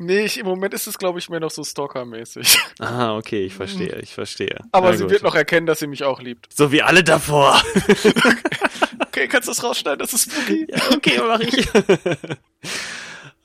Nee, 0.00 0.20
ich, 0.20 0.38
im 0.38 0.46
Moment 0.46 0.74
ist 0.74 0.86
es, 0.86 0.96
glaube 0.96 1.18
ich, 1.18 1.28
mehr 1.28 1.40
noch 1.40 1.50
so 1.50 1.64
Stalker-mäßig. 1.64 2.58
Ah, 2.78 3.16
okay, 3.16 3.44
ich 3.44 3.54
verstehe, 3.54 3.98
ich 4.00 4.14
verstehe. 4.14 4.56
Aber 4.70 4.90
Na, 4.90 4.96
sie 4.96 5.02
gut. 5.02 5.10
wird 5.10 5.22
noch 5.24 5.34
erkennen, 5.34 5.66
dass 5.66 5.80
sie 5.80 5.88
mich 5.88 6.04
auch 6.04 6.20
liebt. 6.20 6.46
So 6.52 6.70
wie 6.70 6.80
alle 6.80 7.02
davor. 7.02 7.60
okay, 9.06 9.26
kannst 9.26 9.48
du 9.48 9.52
das 9.52 9.64
rausschneiden? 9.64 9.98
Das 9.98 10.12
ist 10.12 10.30
spooky. 10.30 10.66
Ja, 10.70 10.78
okay, 10.94 11.20
mach 11.26 11.40
ich. 11.40 11.68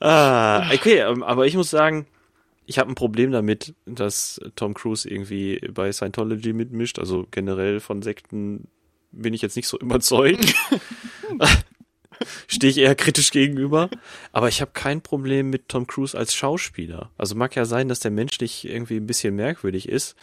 ah, 0.00 0.72
okay, 0.72 0.98
ähm, 1.00 1.24
aber 1.24 1.46
ich 1.46 1.56
muss 1.56 1.68
sagen, 1.68 2.06
ich 2.64 2.78
habe 2.78 2.92
ein 2.92 2.94
Problem 2.94 3.32
damit, 3.32 3.74
dass 3.86 4.40
Tom 4.54 4.74
Cruise 4.74 5.08
irgendwie 5.08 5.58
bei 5.72 5.90
Scientology 5.90 6.52
mitmischt. 6.52 7.00
Also 7.00 7.26
generell 7.32 7.80
von 7.80 8.02
Sekten 8.02 8.68
bin 9.10 9.34
ich 9.34 9.42
jetzt 9.42 9.56
nicht 9.56 9.66
so 9.66 9.78
überzeugt 9.78 10.54
stehe 12.48 12.70
ich 12.70 12.78
eher 12.78 12.94
kritisch 12.94 13.30
gegenüber. 13.30 13.90
Aber 14.32 14.48
ich 14.48 14.60
habe 14.60 14.72
kein 14.72 15.00
Problem 15.00 15.50
mit 15.50 15.68
Tom 15.68 15.86
Cruise 15.86 16.16
als 16.16 16.34
Schauspieler. 16.34 17.10
Also 17.18 17.34
mag 17.34 17.54
ja 17.56 17.64
sein, 17.64 17.88
dass 17.88 18.00
der 18.00 18.10
menschlich 18.10 18.68
irgendwie 18.68 18.96
ein 18.96 19.06
bisschen 19.06 19.34
merkwürdig 19.34 19.88
ist, 19.88 20.16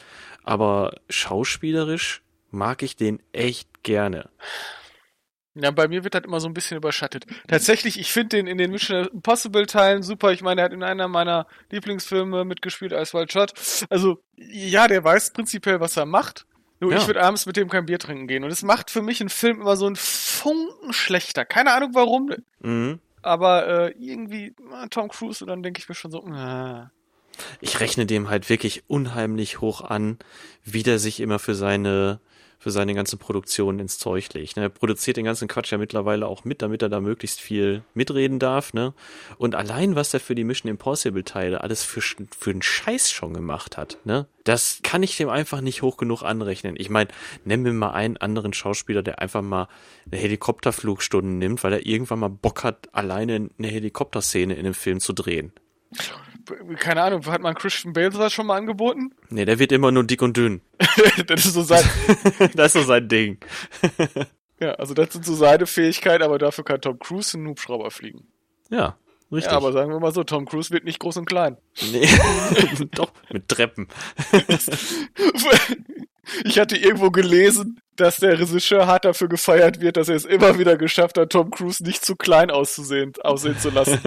aber 0.43 0.95
schauspielerisch 1.09 2.21
mag 2.51 2.83
ich 2.83 2.95
den 2.95 3.21
echt 3.31 3.83
gerne. 3.83 4.29
Ja, 5.53 5.71
bei 5.71 5.89
mir 5.89 6.05
wird 6.05 6.15
das 6.15 6.23
immer 6.23 6.39
so 6.39 6.47
ein 6.47 6.53
bisschen 6.53 6.77
überschattet. 6.77 7.25
Tatsächlich, 7.47 7.99
ich 7.99 8.11
finde 8.13 8.37
den 8.37 8.47
in 8.47 8.57
den 8.57 8.71
Mission 8.71 9.07
Impossible 9.07 9.65
Teilen 9.65 10.01
super. 10.01 10.31
Ich 10.31 10.41
meine, 10.41 10.61
er 10.61 10.65
hat 10.65 10.73
in 10.73 10.83
einer 10.83 11.09
meiner 11.09 11.45
Lieblingsfilme 11.71 12.45
mitgespielt 12.45 12.93
als 12.93 13.13
Wild 13.13 13.33
Shot. 13.33 13.53
Also, 13.89 14.23
ja, 14.37 14.87
der 14.87 15.03
weiß 15.03 15.31
prinzipiell, 15.31 15.81
was 15.81 15.97
er 15.97 16.05
macht. 16.05 16.45
Nur 16.81 16.91
ja. 16.91 16.97
ich 16.97 17.07
würde 17.07 17.23
abends 17.23 17.45
mit 17.45 17.57
dem 17.57 17.69
kein 17.69 17.85
Bier 17.85 17.99
trinken 17.99 18.27
gehen. 18.27 18.43
Und 18.43 18.49
es 18.49 18.63
macht 18.63 18.89
für 18.89 19.03
mich 19.03 19.21
einen 19.21 19.29
Film 19.29 19.61
immer 19.61 19.77
so 19.77 19.85
einen 19.85 19.95
Funken 19.95 20.93
schlechter. 20.93 21.45
Keine 21.45 21.73
Ahnung 21.73 21.91
warum. 21.93 22.33
Mhm. 22.59 22.99
Aber 23.21 23.67
äh, 23.67 23.93
irgendwie 23.99 24.47
äh, 24.47 24.87
Tom 24.89 25.09
Cruise 25.09 25.43
und 25.43 25.47
dann 25.47 25.61
denke 25.61 25.79
ich 25.79 25.87
mir 25.87 25.95
schon 25.95 26.09
so, 26.09 26.25
äh. 26.27 26.85
Ich 27.61 27.79
rechne 27.79 28.07
dem 28.07 28.29
halt 28.29 28.49
wirklich 28.49 28.83
unheimlich 28.87 29.61
hoch 29.61 29.81
an, 29.81 30.17
wie 30.63 30.81
der 30.81 30.97
sich 30.97 31.19
immer 31.19 31.37
für 31.37 31.53
seine 31.53 32.19
für 32.61 32.69
seine 32.69 32.93
ganzen 32.93 33.17
Produktionen 33.17 33.79
ins 33.79 33.97
Zeug 33.97 34.31
legt. 34.35 34.55
Ne? 34.55 34.61
Er 34.61 34.69
produziert 34.69 35.17
den 35.17 35.25
ganzen 35.25 35.47
Quatsch 35.47 35.71
ja 35.71 35.79
mittlerweile 35.79 36.27
auch 36.27 36.45
mit, 36.45 36.61
damit 36.61 36.83
er 36.83 36.89
da 36.89 37.01
möglichst 37.01 37.41
viel 37.41 37.81
mitreden 37.95 38.37
darf. 38.37 38.73
Ne? 38.73 38.93
Und 39.39 39.55
allein, 39.55 39.95
was 39.95 40.13
er 40.13 40.19
für 40.19 40.35
die 40.35 40.43
Mission 40.43 40.69
Impossible 40.69 41.23
Teile 41.23 41.61
alles 41.61 41.83
für, 41.83 42.01
für 42.01 42.51
einen 42.51 42.61
Scheiß 42.61 43.09
schon 43.09 43.33
gemacht 43.33 43.77
hat, 43.77 43.97
ne? 44.03 44.27
das 44.43 44.81
kann 44.83 45.01
ich 45.01 45.17
dem 45.17 45.27
einfach 45.27 45.61
nicht 45.61 45.81
hoch 45.81 45.97
genug 45.97 46.21
anrechnen. 46.21 46.75
Ich 46.77 46.91
meine, 46.91 47.09
nenn 47.45 47.63
mir 47.63 47.73
mal 47.73 47.93
einen 47.93 48.17
anderen 48.17 48.53
Schauspieler, 48.53 49.01
der 49.01 49.17
einfach 49.17 49.41
mal 49.41 49.67
eine 50.05 50.21
Helikopterflugstunde 50.21 51.31
nimmt, 51.31 51.63
weil 51.63 51.73
er 51.73 51.87
irgendwann 51.87 52.19
mal 52.19 52.29
Bock 52.29 52.63
hat, 52.63 52.89
alleine 52.93 53.49
eine 53.57 53.67
Helikopterszene 53.69 54.53
in 54.53 54.59
einem 54.59 54.75
Film 54.75 54.99
zu 54.99 55.13
drehen. 55.13 55.51
Keine 56.77 57.03
Ahnung, 57.03 57.25
hat 57.25 57.41
man 57.41 57.55
Christian 57.55 57.93
Bale 57.93 58.11
sowas 58.11 58.33
schon 58.33 58.47
mal 58.47 58.57
angeboten? 58.57 59.13
Nee, 59.29 59.45
der 59.45 59.59
wird 59.59 59.71
immer 59.71 59.91
nur 59.91 60.03
dick 60.03 60.21
und 60.21 60.37
dünn. 60.37 60.61
das 61.27 61.45
ist 61.45 61.53
so 61.53 61.61
sein. 61.61 61.83
das 62.55 62.67
ist 62.67 62.81
so 62.81 62.83
sein 62.83 63.07
Ding. 63.07 63.37
ja, 64.59 64.73
also 64.73 64.93
das 64.93 65.13
sind 65.13 65.25
so 65.25 65.35
seine 65.35 65.65
Fähigkeiten, 65.65 66.23
aber 66.23 66.37
dafür 66.37 66.63
kann 66.63 66.81
Tom 66.81 66.99
Cruise 66.99 67.37
einen 67.37 67.47
Hubschrauber 67.47 67.91
fliegen. 67.91 68.27
Ja, 68.69 68.97
richtig. 69.31 69.51
Ja, 69.51 69.57
aber 69.57 69.73
sagen 69.73 69.91
wir 69.91 69.99
mal 69.99 70.13
so, 70.13 70.23
Tom 70.23 70.45
Cruise 70.45 70.71
wird 70.71 70.83
nicht 70.83 70.99
groß 70.99 71.17
und 71.17 71.25
klein. 71.25 71.57
Nee, 71.91 72.07
doch, 72.91 73.11
mit 73.31 73.47
Treppen. 73.47 73.87
ich 76.43 76.59
hatte 76.59 76.77
irgendwo 76.77 77.11
gelesen, 77.11 77.81
dass 77.95 78.17
der 78.17 78.39
Regisseur 78.39 78.87
hart 78.87 79.05
dafür 79.05 79.27
gefeiert 79.27 79.81
wird, 79.81 79.97
dass 79.97 80.09
er 80.09 80.15
es 80.15 80.25
immer 80.25 80.57
wieder 80.57 80.77
geschafft 80.77 81.17
hat, 81.17 81.31
Tom 81.31 81.51
Cruise 81.51 81.83
nicht 81.83 82.05
zu 82.05 82.15
klein 82.15 82.49
auszusehen, 82.49 83.13
aussehen 83.21 83.57
zu 83.59 83.69
lassen. 83.69 83.99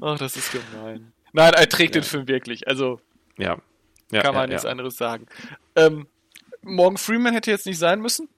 Ach, 0.00 0.18
das 0.18 0.36
ist 0.36 0.52
gemein. 0.52 1.12
Nein, 1.32 1.52
er 1.52 1.68
trägt 1.68 1.94
ja. 1.94 2.00
den 2.00 2.06
Film 2.06 2.28
wirklich. 2.28 2.68
Also 2.68 3.00
ja. 3.38 3.58
ja 4.10 4.22
kann 4.22 4.34
man 4.34 4.48
ja, 4.48 4.54
nichts 4.54 4.64
anderes 4.64 4.96
sagen. 4.96 5.26
Ähm, 5.74 6.06
Morgan 6.62 6.96
Freeman 6.96 7.34
hätte 7.34 7.50
jetzt 7.50 7.66
nicht 7.66 7.78
sein 7.78 8.00
müssen. 8.00 8.28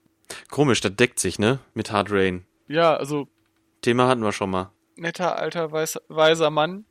Komisch, 0.49 0.81
das 0.81 0.95
deckt 0.95 1.19
sich, 1.19 1.39
ne? 1.39 1.59
Mit 1.73 1.91
Hard 1.91 2.11
Rain. 2.11 2.45
Ja, 2.67 2.95
also. 2.95 3.27
Thema 3.81 4.07
hatten 4.07 4.21
wir 4.21 4.31
schon 4.31 4.49
mal. 4.49 4.71
Netter, 4.95 5.37
alter, 5.37 5.71
weiß, 5.71 5.99
weiser 6.09 6.49
Mann. 6.49 6.85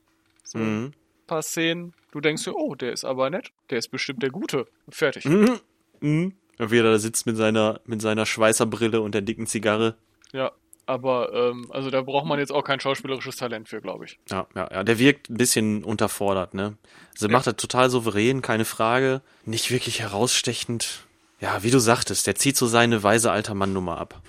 So 0.44 0.58
mhm. 0.58 0.84
ein 0.86 0.94
paar 1.26 1.42
Szenen. 1.42 1.92
Du 2.12 2.20
denkst 2.20 2.44
dir, 2.44 2.54
oh, 2.54 2.74
der 2.74 2.92
ist 2.92 3.04
aber 3.04 3.28
nett. 3.28 3.50
Der 3.70 3.78
ist 3.78 3.88
bestimmt 3.88 4.22
der 4.22 4.30
Gute. 4.30 4.66
Fertig. 4.88 5.24
Mhm. 5.24 5.60
Mhm. 6.00 6.34
Wie 6.58 6.78
er 6.78 6.84
da 6.84 6.98
sitzt 6.98 7.26
mit 7.26 7.36
seiner, 7.36 7.80
mit 7.84 8.00
seiner 8.00 8.24
Schweißerbrille 8.24 9.00
und 9.00 9.14
der 9.14 9.22
dicken 9.22 9.46
Zigarre. 9.46 9.96
Ja, 10.32 10.52
aber 10.86 11.32
ähm, 11.32 11.66
also 11.70 11.90
da 11.90 12.02
braucht 12.02 12.26
man 12.26 12.38
jetzt 12.38 12.52
auch 12.52 12.62
kein 12.62 12.80
schauspielerisches 12.80 13.36
Talent 13.36 13.68
für, 13.68 13.80
glaube 13.80 14.04
ich. 14.06 14.18
Ja, 14.30 14.46
ja, 14.54 14.68
ja. 14.72 14.84
Der 14.84 14.98
wirkt 14.98 15.28
ein 15.28 15.36
bisschen 15.36 15.84
unterfordert, 15.84 16.54
ne? 16.54 16.76
Also 17.12 17.26
ja. 17.26 17.32
macht 17.32 17.46
er 17.46 17.56
total 17.56 17.90
souverän, 17.90 18.42
keine 18.42 18.64
Frage. 18.64 19.20
Nicht 19.44 19.70
wirklich 19.70 20.00
herausstechend. 20.00 21.06
Ja, 21.40 21.62
wie 21.62 21.70
du 21.70 21.78
sagtest, 21.78 22.26
der 22.26 22.36
zieht 22.36 22.56
so 22.56 22.66
seine 22.66 23.02
weise 23.02 23.30
alter 23.30 23.54
Mann-Nummer 23.54 23.98
ab. 23.98 24.22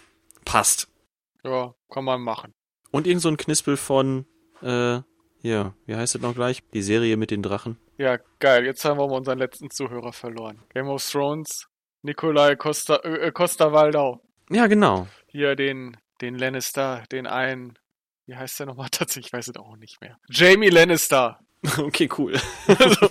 Passt. 0.44 0.90
Ja, 1.44 1.74
kann 1.90 2.04
man 2.04 2.22
machen. 2.22 2.54
Und 2.92 3.08
irgend 3.08 3.22
so 3.22 3.30
ein 3.30 3.38
Knispel 3.38 3.78
von, 3.78 4.26
äh, 4.62 5.00
hier, 5.42 5.74
wie 5.86 5.96
heißt 5.96 6.16
es 6.16 6.22
noch 6.22 6.36
gleich? 6.36 6.64
Die 6.74 6.82
Serie 6.82 7.16
mit 7.16 7.32
den 7.32 7.44
Drachen. 7.44 7.78
Ja, 7.98 8.18
geil. 8.40 8.66
Jetzt 8.66 8.84
haben 8.84 9.00
wir 9.00 9.08
mal 9.08 9.18
unseren 9.18 9.40
letzten 9.40 9.70
Zuhörer 9.70 10.14
verloren. 10.14 10.62
Game 10.74 10.88
of 10.88 11.08
Thrones, 11.10 11.68
Nikolai 12.02 12.56
Costa, 12.56 12.98
äh, 13.04 13.32
Costa 13.32 13.72
Waldau. 13.72 14.22
Ja, 14.50 14.68
genau. 14.68 15.08
Hier 15.28 15.56
den 15.56 15.98
den 16.22 16.36
Lannister, 16.36 17.04
den 17.12 17.28
einen, 17.28 17.78
wie 18.26 18.36
heißt 18.36 18.60
der 18.60 18.68
nochmal 18.68 18.90
tatsächlich? 18.92 19.28
Ich 19.28 19.34
weiß 19.34 19.48
es 19.48 19.56
auch 19.56 19.78
nicht 19.78 20.02
mehr. 20.02 20.18
Jamie 20.30 20.70
Lannister. 20.70 21.40
Okay, 21.78 22.08
cool. 22.18 22.40
Also, 22.68 23.10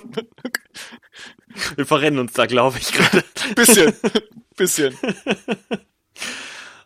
Wir 1.74 1.84
verrennen 1.84 2.20
uns 2.20 2.32
da, 2.32 2.46
glaube 2.46 2.78
ich, 2.78 2.92
gerade. 2.92 3.24
Bisschen. 3.56 3.92
Bisschen. 4.56 4.96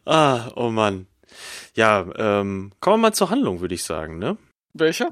ah, 0.06 0.50
oh 0.56 0.70
Mann. 0.70 1.06
Ja, 1.74 2.06
ähm, 2.16 2.72
kommen 2.80 2.94
wir 2.94 3.08
mal 3.08 3.12
zur 3.12 3.30
Handlung, 3.30 3.60
würde 3.60 3.74
ich 3.74 3.84
sagen, 3.84 4.18
ne? 4.18 4.38
Welcher? 4.72 5.10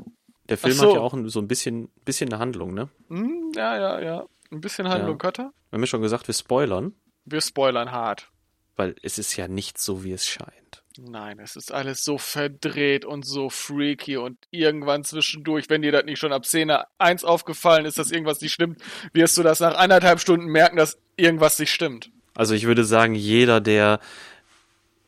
Der 0.49 0.57
Film 0.57 0.75
so. 0.75 0.89
hat 0.89 0.95
ja 0.95 1.01
auch 1.01 1.15
so 1.27 1.41
ein 1.41 1.49
bisschen, 1.49 1.91
bisschen 2.05 2.33
eine 2.33 2.39
Handlung, 2.39 2.73
ne? 2.73 2.89
Hm, 3.09 3.53
ja, 3.55 3.79
ja, 3.79 4.01
ja. 4.01 4.27
Ein 4.51 4.61
bisschen 4.61 4.89
Handlung 4.89 5.19
ja. 5.21 5.27
hat 5.29 5.39
er. 5.39 5.53
Wir 5.71 5.77
haben 5.77 5.81
ja 5.83 5.87
schon 5.87 6.03
gesagt, 6.03 6.27
wir 6.27 6.35
spoilern. 6.35 6.95
Wir 7.25 7.41
spoilern 7.41 7.93
hart. 7.93 8.31
Weil 8.77 8.95
es 9.03 9.19
ist 9.19 9.37
ja 9.37 9.49
nicht 9.49 9.79
so, 9.79 10.05
wie 10.05 10.13
es 10.13 10.27
scheint. 10.27 10.85
Nein, 11.01 11.39
es 11.39 11.55
ist 11.55 11.73
alles 11.73 12.03
so 12.03 12.19
verdreht 12.19 13.05
und 13.05 13.25
so 13.25 13.51
freaky 13.51 14.17
und 14.17 14.37
irgendwann 14.51 15.05
zwischendurch, 15.05 15.71
wenn 15.71 15.83
dir 15.83 15.93
das 15.93 16.05
nicht 16.05 16.19
schon 16.19 16.33
ab 16.33 16.45
Szene 16.45 16.87
1 16.99 17.23
aufgefallen 17.23 17.87
ist, 17.87 17.99
dass 17.99 18.11
irgendwas 18.11 18.41
nicht 18.41 18.53
stimmt, 18.53 18.83
wirst 19.13 19.39
du 19.39 19.45
das 19.45 19.61
nach 19.61 19.77
anderthalb 19.77 20.19
Stunden 20.19 20.47
merken, 20.47 20.77
dass 20.77 20.99
irgendwas 21.17 21.57
nicht 21.61 21.73
stimmt. 21.73 22.11
Also 22.35 22.55
ich 22.55 22.67
würde 22.67 22.85
sagen, 22.85 23.15
jeder, 23.15 23.61
der 23.61 24.01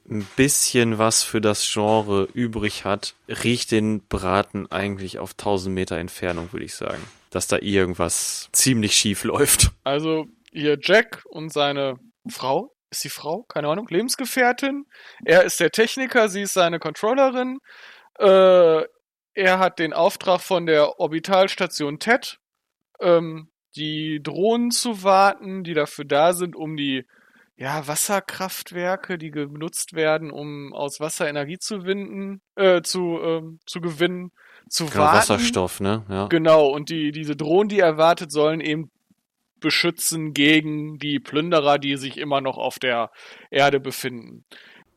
ein 0.09 0.25
bisschen 0.37 0.99
was 0.99 1.25
für 1.25 1.40
das 1.40 1.68
Genre 1.68 2.28
übrig 2.35 2.85
hat, 2.85 3.14
riecht 3.28 3.73
den 3.73 4.00
Braten 4.06 4.70
eigentlich 4.70 5.18
auf 5.18 5.32
1000 5.32 5.75
Meter 5.75 5.99
Entfernung, 5.99 6.52
würde 6.52 6.66
ich 6.66 6.75
sagen. 6.76 7.02
Dass 7.30 7.49
da 7.49 7.59
irgendwas 7.59 8.49
ziemlich 8.52 8.94
schief 8.94 9.25
läuft. 9.25 9.73
Also 9.82 10.26
hier 10.52 10.78
Jack 10.80 11.25
und 11.28 11.52
seine 11.52 11.99
Frau, 12.28 12.73
ist 12.90 13.04
die 13.04 13.09
Frau, 13.11 13.44
keine 13.44 13.68
Ahnung, 13.68 13.87
Lebensgefährtin. 13.88 14.87
Er 15.25 15.44
ist 15.44 15.61
der 15.61 15.70
Techniker, 15.70 16.28
sie 16.28 16.42
ist 16.42 16.54
seine 16.54 16.78
Controllerin. 16.78 17.59
Äh, 18.18 18.82
er 19.35 19.59
hat 19.59 19.78
den 19.78 19.92
Auftrag 19.92 20.40
von 20.40 20.66
der 20.66 20.99
Orbitalstation 20.99 21.99
TED, 21.99 22.38
ähm, 23.00 23.49
die 23.76 24.20
Drohnen 24.23 24.70
zu 24.70 25.04
warten, 25.04 25.62
die 25.62 25.75
dafür 25.75 26.04
da 26.04 26.32
sind, 26.32 26.56
um 26.56 26.76
die 26.76 27.06
ja, 27.56 27.87
Wasserkraftwerke, 27.87 29.18
die 29.18 29.30
genutzt 29.30 29.92
werden, 29.92 30.30
um 30.30 30.73
aus 30.73 30.99
Wasser 30.99 31.28
Energie 31.28 31.59
zu 31.59 31.85
winden, 31.85 32.40
äh, 32.56 32.80
zu, 32.80 33.20
ähm, 33.23 33.61
zu 33.66 33.82
gewinnen, 33.82 34.32
zu 34.68 34.87
genau, 34.87 35.04
warten. 35.04 35.18
Wasserstoff, 35.18 35.78
ne? 35.78 36.04
Ja. 36.09 36.26
Genau, 36.28 36.66
und 36.68 36.88
die, 36.88 37.12
diese 37.12 37.37
Drohnen, 37.37 37.68
die 37.68 37.80
erwartet, 37.80 38.32
sollen 38.32 38.61
eben 38.61 38.90
beschützen 39.61 40.35
gegen 40.35 40.99
die 40.99 41.19
Plünderer, 41.19 41.79
die 41.79 41.97
sich 41.97 42.17
immer 42.17 42.40
noch 42.40 42.59
auf 42.59 42.79
der 42.79 43.11
Erde 43.50 43.81
befinden. 43.81 44.45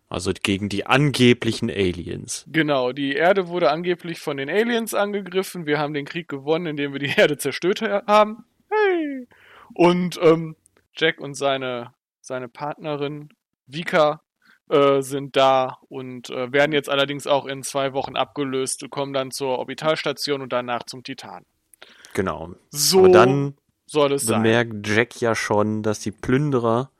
Also 0.09 0.31
gegen 0.31 0.69
die 0.69 0.85
angeblichen 0.85 1.71
Aliens. 1.71 2.45
Genau, 2.47 2.91
die 2.91 3.13
Erde 3.13 3.47
wurde 3.47 3.71
angeblich 3.71 4.19
von 4.19 4.37
den 4.37 4.49
Aliens 4.49 4.93
angegriffen. 4.93 5.65
Wir 5.65 5.79
haben 5.79 5.95
den 5.95 6.05
Krieg 6.05 6.27
gewonnen, 6.27 6.67
indem 6.67 6.93
wir 6.93 6.99
die 6.99 7.13
Erde 7.17 7.37
zerstört 7.37 7.81
haben. 7.81 8.45
Hey! 8.69 9.27
Und 9.73 10.19
ähm, 10.21 10.55
Jack 10.95 11.19
und 11.19 11.33
seine, 11.33 11.93
seine 12.21 12.47
Partnerin 12.47 13.29
Vika 13.65 14.21
äh, 14.69 15.01
sind 15.01 15.35
da 15.35 15.79
und 15.89 16.29
äh, 16.29 16.51
werden 16.51 16.73
jetzt 16.73 16.89
allerdings 16.89 17.25
auch 17.25 17.45
in 17.45 17.63
zwei 17.63 17.93
Wochen 17.93 18.15
abgelöst, 18.15 18.85
kommen 18.91 19.13
dann 19.13 19.31
zur 19.31 19.57
Orbitalstation 19.57 20.41
und 20.41 20.53
danach 20.53 20.83
zum 20.83 21.03
Titan. 21.03 21.45
Genau. 22.13 22.53
So 22.69 22.99
Aber 22.99 23.09
dann 23.09 23.57
soll 23.85 24.13
es 24.13 24.25
bemerkt 24.25 24.71
sein. 24.71 24.83
Jack 24.83 25.21
ja 25.21 25.35
schon, 25.35 25.83
dass 25.83 25.99
die 25.99 26.11
Plünderer, 26.11 26.91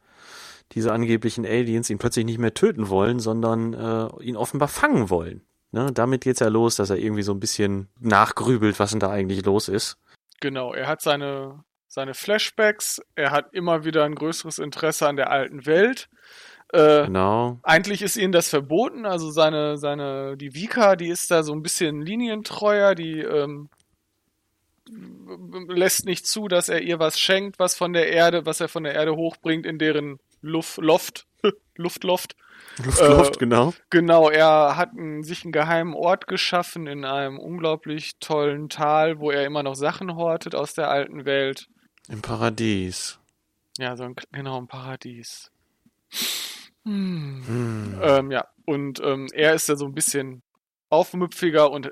diese 0.73 0.91
angeblichen 0.91 1.45
Aliens, 1.45 1.89
ihn 1.89 1.97
plötzlich 1.97 2.25
nicht 2.25 2.39
mehr 2.39 2.53
töten 2.53 2.89
wollen, 2.89 3.19
sondern 3.19 3.73
äh, 3.73 4.23
ihn 4.23 4.37
offenbar 4.37 4.67
fangen 4.67 5.09
wollen. 5.09 5.41
Ne? 5.71 5.91
Damit 5.91 6.23
geht's 6.23 6.39
ja 6.39 6.47
los, 6.49 6.75
dass 6.75 6.89
er 6.89 6.97
irgendwie 6.97 7.23
so 7.23 7.33
ein 7.33 7.39
bisschen 7.39 7.89
nachgrübelt, 7.99 8.79
was 8.79 8.91
denn 8.91 8.99
da 8.99 9.09
eigentlich 9.09 9.45
los 9.45 9.67
ist. 9.67 9.97
Genau, 10.39 10.73
er 10.73 10.87
hat 10.87 11.01
seine, 11.01 11.63
seine 11.87 12.13
Flashbacks, 12.13 13.01
er 13.15 13.31
hat 13.31 13.53
immer 13.53 13.83
wieder 13.83 14.03
ein 14.03 14.15
größeres 14.15 14.59
Interesse 14.59 15.07
an 15.07 15.15
der 15.15 15.31
alten 15.31 15.65
Welt. 15.65 16.09
Äh, 16.73 17.05
genau. 17.05 17.59
Eigentlich 17.63 18.01
ist 18.01 18.17
ihnen 18.17 18.31
das 18.31 18.49
verboten, 18.49 19.05
also 19.05 19.31
seine, 19.31 19.77
seine, 19.77 20.37
die 20.37 20.53
Vika, 20.53 20.95
die 20.95 21.07
ist 21.07 21.31
da 21.31 21.43
so 21.43 21.53
ein 21.53 21.63
bisschen 21.63 22.01
linientreuer, 22.01 22.93
die 22.95 23.19
ähm, 23.19 23.69
lässt 24.89 26.05
nicht 26.05 26.27
zu, 26.27 26.47
dass 26.47 26.69
er 26.69 26.81
ihr 26.81 26.99
was 26.99 27.19
schenkt, 27.19 27.59
was 27.59 27.75
von 27.75 27.93
der 27.93 28.11
Erde, 28.11 28.45
was 28.45 28.59
er 28.59 28.67
von 28.67 28.83
der 28.83 28.93
Erde 28.93 29.15
hochbringt 29.15 29.65
in 29.65 29.79
deren 29.79 30.19
Luft, 30.41 30.77
Loft, 30.77 31.27
Luftloft. 31.75 32.35
Luftloft, 32.83 33.35
äh, 33.35 33.39
genau. 33.39 33.73
Genau, 33.89 34.29
er 34.29 34.75
hat 34.77 34.91
einen, 34.91 35.23
sich 35.23 35.43
einen 35.43 35.51
geheimen 35.51 35.93
Ort 35.93 36.27
geschaffen 36.27 36.87
in 36.87 37.05
einem 37.05 37.37
unglaublich 37.37 38.17
tollen 38.19 38.69
Tal, 38.69 39.19
wo 39.19 39.31
er 39.31 39.45
immer 39.45 39.63
noch 39.63 39.75
Sachen 39.75 40.15
hortet 40.15 40.55
aus 40.55 40.73
der 40.73 40.89
alten 40.89 41.25
Welt. 41.25 41.67
Im 42.09 42.21
Paradies. 42.21 43.19
Ja, 43.77 43.95
so 43.95 44.03
ein, 44.03 44.15
genau, 44.31 44.57
im 44.59 44.67
Paradies. 44.67 45.51
Hm. 46.85 47.43
Hm. 47.45 47.99
Ähm, 48.01 48.31
ja, 48.31 48.47
und 48.65 48.99
ähm, 49.01 49.27
er 49.33 49.53
ist 49.53 49.69
ja 49.69 49.75
so 49.75 49.85
ein 49.85 49.93
bisschen 49.93 50.41
aufmüpfiger 50.89 51.71
und 51.71 51.91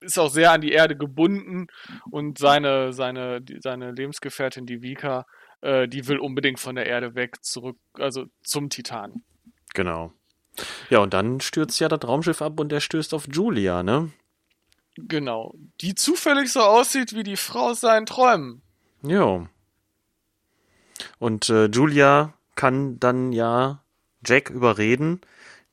ist 0.00 0.18
auch 0.18 0.30
sehr 0.30 0.52
an 0.52 0.60
die 0.60 0.72
Erde 0.72 0.96
gebunden 0.96 1.68
und 2.10 2.38
seine, 2.38 2.92
seine, 2.92 3.40
die, 3.40 3.58
seine 3.60 3.92
Lebensgefährtin, 3.92 4.66
die 4.66 4.82
Vika, 4.82 5.26
äh, 5.60 5.88
die 5.88 6.06
will 6.08 6.18
unbedingt 6.18 6.60
von 6.60 6.74
der 6.74 6.86
Erde 6.86 7.14
weg, 7.14 7.42
zurück, 7.44 7.78
also 7.94 8.26
zum 8.42 8.70
Titan. 8.70 9.22
Genau. 9.74 10.12
Ja, 10.88 10.98
und 10.98 11.14
dann 11.14 11.40
stürzt 11.40 11.80
ja 11.80 11.88
das 11.88 12.06
Raumschiff 12.06 12.42
ab 12.42 12.58
und 12.60 12.72
er 12.72 12.80
stößt 12.80 13.14
auf 13.14 13.26
Julia, 13.30 13.82
ne? 13.82 14.10
Genau. 14.96 15.54
Die 15.80 15.94
zufällig 15.94 16.52
so 16.52 16.60
aussieht 16.60 17.14
wie 17.14 17.22
die 17.22 17.36
Frau 17.36 17.70
aus 17.70 17.80
seinen 17.80 18.06
Träumen. 18.06 18.62
Jo. 19.02 19.46
Und 21.18 21.48
äh, 21.48 21.66
Julia 21.66 22.34
kann 22.56 22.98
dann 22.98 23.32
ja 23.32 23.82
Jack 24.24 24.50
überreden, 24.50 25.20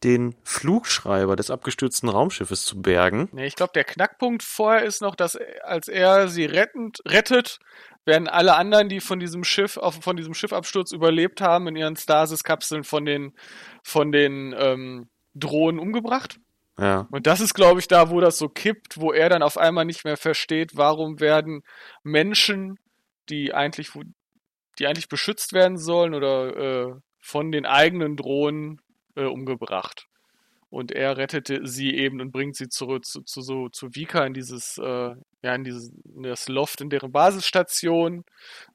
den 0.04 0.36
Flugschreiber 0.44 1.36
des 1.36 1.50
abgestürzten 1.50 2.10
Raumschiffes 2.10 2.66
zu 2.66 2.82
bergen. 2.82 3.30
Nee, 3.32 3.48
ich 3.48 3.56
glaube, 3.56 3.74
der 3.74 3.84
Knackpunkt 3.84 4.44
vorher 4.44 4.84
ist 4.84 5.02
noch, 5.02 5.16
dass 5.16 5.38
als 5.64 5.88
er 5.88 6.28
sie 6.28 6.46
rettend, 6.46 7.00
rettet, 7.08 7.60
werden 8.06 8.28
alle 8.28 8.56
anderen, 8.56 8.90
die 8.90 9.00
von 9.00 9.20
diesem 9.20 9.44
Schiff, 9.44 9.78
auf, 9.78 9.96
von 10.02 10.16
diesem 10.16 10.34
Schiffabsturz 10.34 10.92
überlebt 10.92 11.42
haben, 11.42 11.68
in 11.68 11.76
ihren 11.76 11.96
Stasis-Kapseln 11.96 12.84
von 12.84 13.06
den, 13.06 13.34
von 13.84 14.12
den 14.12 14.56
ähm, 14.58 15.10
Drohnen 15.36 15.80
umgebracht. 15.80 16.40
Ja. 16.80 17.08
Und 17.12 17.28
das 17.28 17.42
ist, 17.42 17.54
glaube 17.54 17.80
ich, 17.80 17.88
da, 17.88 18.10
wo 18.10 18.22
das 18.22 18.38
so 18.38 18.50
kippt, 18.50 19.00
wo 19.00 19.12
er 19.12 19.30
dann 19.30 19.42
auf 19.42 19.58
einmal 19.58 19.86
nicht 19.86 20.06
mehr 20.06 20.18
versteht, 20.18 20.78
warum 20.78 21.20
werden 21.20 21.64
Menschen, 22.04 22.80
die 23.30 23.54
eigentlich, 23.54 23.92
die 24.80 24.88
eigentlich 24.88 25.10
beschützt 25.10 25.54
werden 25.54 25.78
sollen 25.78 26.14
oder 26.14 26.56
äh, 26.56 26.94
von 27.20 27.52
den 27.52 27.66
eigenen 27.66 28.16
Drohnen 28.16 28.80
äh, 29.18 29.26
umgebracht. 29.26 30.08
Und 30.70 30.92
er 30.92 31.18
rettete 31.18 31.66
sie 31.66 31.96
eben 31.96 32.20
und 32.20 32.32
bringt 32.32 32.56
sie 32.56 32.68
zurück 32.68 33.06
zu, 33.06 33.22
zu, 33.22 33.42
so, 33.42 33.70
zu 33.70 33.96
Vika 33.96 34.26
in 34.26 34.34
dieses, 34.34 34.78
äh, 34.78 35.16
ja, 35.42 35.56
in 35.56 35.64
dieses, 35.64 35.92
in 36.14 36.24
das 36.24 36.50
Loft 36.50 36.82
in 36.82 36.90
deren 36.90 37.12
Basisstation. 37.12 38.26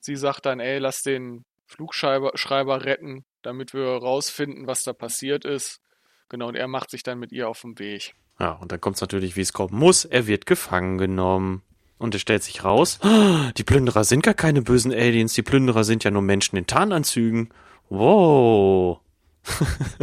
Sie 0.01 0.17
sagt 0.17 0.47
dann, 0.47 0.59
ey, 0.59 0.79
lass 0.79 1.03
den 1.03 1.45
Flugschreiber 1.67 2.33
Schreiber 2.35 2.85
retten, 2.85 3.25
damit 3.43 3.75
wir 3.75 3.85
rausfinden, 3.85 4.67
was 4.67 4.85
da 4.85 4.93
passiert 4.93 5.45
ist. 5.45 5.81
Genau, 6.29 6.49
und 6.49 6.55
er 6.55 6.69
macht 6.69 6.91
sich 6.91 7.03
dann 7.03 7.19
mit 7.19 7.31
ihr 7.31 7.49
auf 7.49 7.61
den 7.61 7.79
Weg. 7.79 8.15
Ja, 8.39 8.53
und 8.53 8.73
dann 8.73 8.81
kommt 8.81 8.97
es 8.97 9.03
natürlich, 9.03 9.37
wie 9.37 9.43
es 9.43 9.53
kommen 9.53 9.79
muss. 9.79 10.07
Er 10.07 10.27
wird 10.27 10.47
gefangen 10.47 10.97
genommen. 10.97 11.63
Und 11.99 12.15
es 12.17 12.21
stellt 12.23 12.43
sich 12.43 12.65
raus, 12.65 12.99
die 13.57 13.65
Plünderer 13.65 14.03
sind 14.03 14.23
gar 14.23 14.35
keine 14.35 14.63
bösen 14.63 14.93
Aliens, 14.93 15.35
die 15.35 15.43
Plünderer 15.43 15.85
sind 15.85 16.03
ja 16.03 16.11
nur 16.11 16.23
Menschen 16.23 16.57
in 16.57 16.67
Tarnanzügen. 16.67 17.51
Wow. 17.91 19.02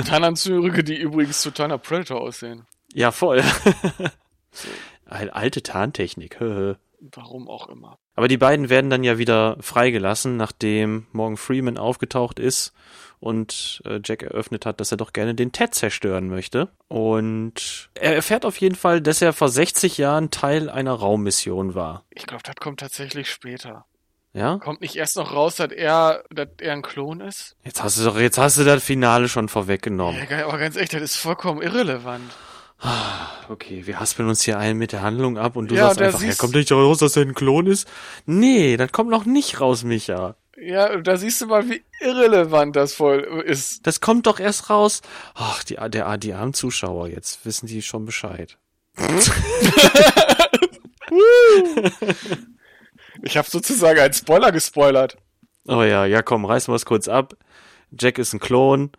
Tarnanzüge, 0.05 0.83
die 0.83 0.97
übrigens 0.97 1.41
zu 1.41 1.51
Tarner 1.51 1.77
Predator 1.77 2.21
aussehen. 2.21 2.65
Ja, 2.93 3.11
voll. 3.11 3.43
Alte 5.05 5.63
Tarntechnik. 5.63 6.37
Warum 7.01 7.47
auch 7.47 7.69
immer. 7.69 7.97
Aber 8.15 8.27
die 8.27 8.37
beiden 8.37 8.69
werden 8.69 8.89
dann 8.89 9.03
ja 9.03 9.17
wieder 9.17 9.55
freigelassen, 9.61 10.35
nachdem 10.35 11.07
Morgan 11.13 11.37
Freeman 11.37 11.77
aufgetaucht 11.77 12.39
ist 12.39 12.73
und 13.19 13.81
äh, 13.85 13.99
Jack 14.03 14.23
eröffnet 14.23 14.65
hat, 14.65 14.79
dass 14.79 14.91
er 14.91 14.97
doch 14.97 15.13
gerne 15.13 15.35
den 15.35 15.51
Ted 15.51 15.73
zerstören 15.73 16.27
möchte. 16.27 16.69
Und 16.87 17.89
er 17.95 18.15
erfährt 18.15 18.45
auf 18.45 18.57
jeden 18.57 18.75
Fall, 18.75 19.01
dass 19.01 19.21
er 19.21 19.33
vor 19.33 19.49
60 19.49 19.97
Jahren 19.97 20.31
Teil 20.31 20.69
einer 20.69 20.93
Raummission 20.93 21.75
war. 21.75 22.03
Ich 22.09 22.25
glaube, 22.25 22.43
das 22.43 22.55
kommt 22.55 22.81
tatsächlich 22.81 23.29
später. 23.29 23.85
Ja? 24.33 24.57
Kommt 24.57 24.81
nicht 24.81 24.95
erst 24.95 25.15
noch 25.15 25.33
raus, 25.33 25.55
dass 25.55 25.71
er, 25.71 26.23
dass 26.29 26.49
er 26.59 26.73
ein 26.73 26.81
Klon 26.81 27.21
ist? 27.21 27.55
Jetzt 27.63 27.83
hast 27.83 27.99
du 27.99 28.03
doch, 28.03 28.19
jetzt 28.19 28.37
hast 28.37 28.57
du 28.57 28.63
das 28.63 28.83
Finale 28.83 29.27
schon 29.27 29.49
vorweggenommen. 29.49 30.21
Ja, 30.29 30.47
aber 30.47 30.59
ganz 30.59 30.75
echt, 30.75 30.93
das 30.93 31.01
ist 31.01 31.17
vollkommen 31.17 31.61
irrelevant. 31.61 32.31
Okay, 33.49 33.85
wir 33.85 33.99
haspeln 33.99 34.29
uns 34.29 34.43
hier 34.43 34.57
ein 34.57 34.77
mit 34.77 34.93
der 34.93 35.01
Handlung 35.01 35.37
ab 35.37 35.57
und 35.57 35.69
du 35.69 35.75
Ja, 35.75 35.87
sagst 35.87 36.01
einfach, 36.01 36.21
ja, 36.21 36.33
kommt 36.35 36.55
nicht 36.55 36.71
raus, 36.71 36.99
dass 36.99 37.17
er 37.17 37.23
ein 37.23 37.33
Klon 37.33 37.67
ist? 37.67 37.87
Nee, 38.25 38.77
das 38.77 38.91
kommt 38.91 39.09
noch 39.09 39.25
nicht 39.25 39.59
raus, 39.59 39.83
Micha. 39.83 40.35
Ja, 40.57 40.95
da 40.97 41.17
siehst 41.17 41.41
du 41.41 41.47
mal, 41.47 41.67
wie 41.69 41.83
irrelevant 41.99 42.75
das 42.75 42.93
voll 42.93 43.43
ist. 43.45 43.87
Das 43.87 44.01
kommt 44.01 44.27
doch 44.27 44.39
erst 44.39 44.69
raus. 44.69 45.01
Ach, 45.33 45.63
die, 45.63 45.75
der, 45.75 46.17
die 46.17 46.33
armen 46.33 46.53
Zuschauer, 46.53 47.07
jetzt 47.07 47.45
wissen 47.45 47.67
die 47.67 47.81
schon 47.81 48.05
Bescheid. 48.05 48.57
Ich 53.21 53.37
habe 53.37 53.49
sozusagen 53.49 53.99
einen 53.99 54.13
Spoiler 54.13 54.51
gespoilert. 54.51 55.17
Oh 55.67 55.83
ja, 55.83 56.05
ja 56.05 56.21
komm, 56.21 56.45
reißen 56.45 56.71
wir 56.71 56.75
es 56.75 56.85
kurz 56.85 57.07
ab. 57.07 57.35
Jack 57.91 58.17
ist 58.17 58.33
ein 58.33 58.39
Klon. 58.39 58.91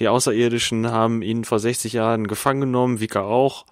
Die 0.00 0.08
Außerirdischen 0.08 0.90
haben 0.90 1.22
ihn 1.22 1.44
vor 1.44 1.58
60 1.58 1.92
Jahren 1.92 2.26
gefangen 2.26 2.62
genommen, 2.62 3.00
Vika 3.00 3.22
auch, 3.22 3.64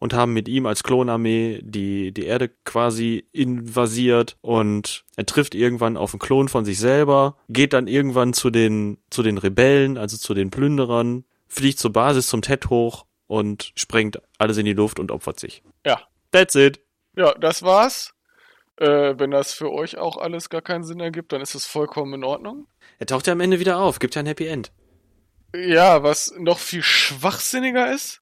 und 0.00 0.12
haben 0.12 0.32
mit 0.32 0.48
ihm 0.48 0.66
als 0.66 0.82
Klonarmee 0.82 1.60
die, 1.62 2.12
die 2.12 2.24
Erde 2.24 2.50
quasi 2.64 3.26
invasiert 3.32 4.36
und 4.40 5.04
er 5.16 5.26
trifft 5.26 5.54
irgendwann 5.54 5.96
auf 5.96 6.12
einen 6.12 6.20
Klon 6.20 6.48
von 6.48 6.64
sich 6.64 6.78
selber, 6.78 7.36
geht 7.48 7.72
dann 7.72 7.86
irgendwann 7.86 8.32
zu 8.32 8.50
den, 8.50 8.98
zu 9.10 9.22
den 9.22 9.38
Rebellen, 9.38 9.98
also 9.98 10.16
zu 10.16 10.34
den 10.34 10.50
Plünderern, 10.50 11.24
fliegt 11.46 11.78
zur 11.78 11.92
Basis 11.92 12.26
zum 12.26 12.42
Ted 12.42 12.70
hoch 12.70 13.06
und 13.26 13.72
sprengt 13.76 14.20
alles 14.38 14.56
in 14.56 14.64
die 14.64 14.72
Luft 14.72 14.98
und 14.98 15.12
opfert 15.12 15.38
sich. 15.38 15.62
Ja. 15.86 16.00
That's 16.32 16.54
it. 16.54 16.80
Ja, 17.16 17.34
das 17.34 17.62
war's. 17.62 18.14
Äh, 18.78 19.18
wenn 19.18 19.30
das 19.32 19.52
für 19.52 19.72
euch 19.72 19.98
auch 19.98 20.16
alles 20.16 20.50
gar 20.50 20.62
keinen 20.62 20.84
Sinn 20.84 21.00
ergibt, 21.00 21.32
dann 21.32 21.40
ist 21.40 21.54
es 21.54 21.66
vollkommen 21.66 22.14
in 22.14 22.24
Ordnung. 22.24 22.66
Er 22.98 23.06
taucht 23.06 23.26
ja 23.26 23.32
am 23.32 23.40
Ende 23.40 23.58
wieder 23.60 23.78
auf, 23.78 23.98
gibt 23.98 24.14
ja 24.14 24.20
ein 24.22 24.26
Happy 24.26 24.46
End. 24.46 24.72
Ja, 25.54 26.02
was 26.02 26.32
noch 26.38 26.58
viel 26.58 26.82
schwachsinniger 26.82 27.92
ist. 27.92 28.20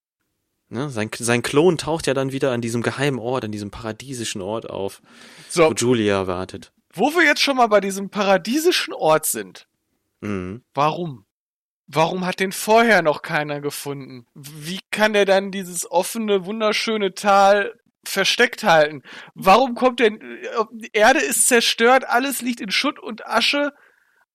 Ne? 0.68 0.88
Sein, 0.90 1.10
sein 1.18 1.42
Klon 1.42 1.76
taucht 1.78 2.06
ja 2.06 2.14
dann 2.14 2.32
wieder 2.32 2.52
an 2.52 2.60
diesem 2.60 2.82
geheimen 2.82 3.18
Ort, 3.18 3.44
an 3.44 3.52
diesem 3.52 3.70
paradiesischen 3.70 4.40
Ort 4.42 4.68
auf, 4.70 5.02
So, 5.48 5.68
wo 5.70 5.74
Julia 5.74 6.26
wartet. 6.26 6.72
wo 6.94 7.10
wir 7.14 7.24
jetzt 7.24 7.40
schon 7.42 7.56
mal 7.56 7.66
bei 7.68 7.80
diesem 7.80 8.10
paradiesischen 8.10 8.94
Ort 8.94 9.26
sind. 9.26 9.68
Mhm. 10.20 10.62
Warum? 10.74 11.26
Warum 11.86 12.24
hat 12.26 12.40
den 12.40 12.50
vorher 12.52 13.02
noch 13.02 13.22
keiner 13.22 13.60
gefunden? 13.60 14.26
Wie 14.34 14.80
kann 14.90 15.12
der 15.12 15.24
dann 15.24 15.52
dieses 15.52 15.88
offene, 15.90 16.44
wunderschöne 16.46 17.14
Tal 17.14 17.78
versteckt 18.08 18.64
halten? 18.64 19.02
Warum 19.34 19.74
kommt 19.74 20.00
denn, 20.00 20.20
die 20.72 20.90
Erde 20.92 21.20
ist 21.20 21.46
zerstört, 21.48 22.04
alles 22.08 22.42
liegt 22.42 22.60
in 22.60 22.70
Schutt 22.70 22.98
und 22.98 23.26
Asche, 23.26 23.72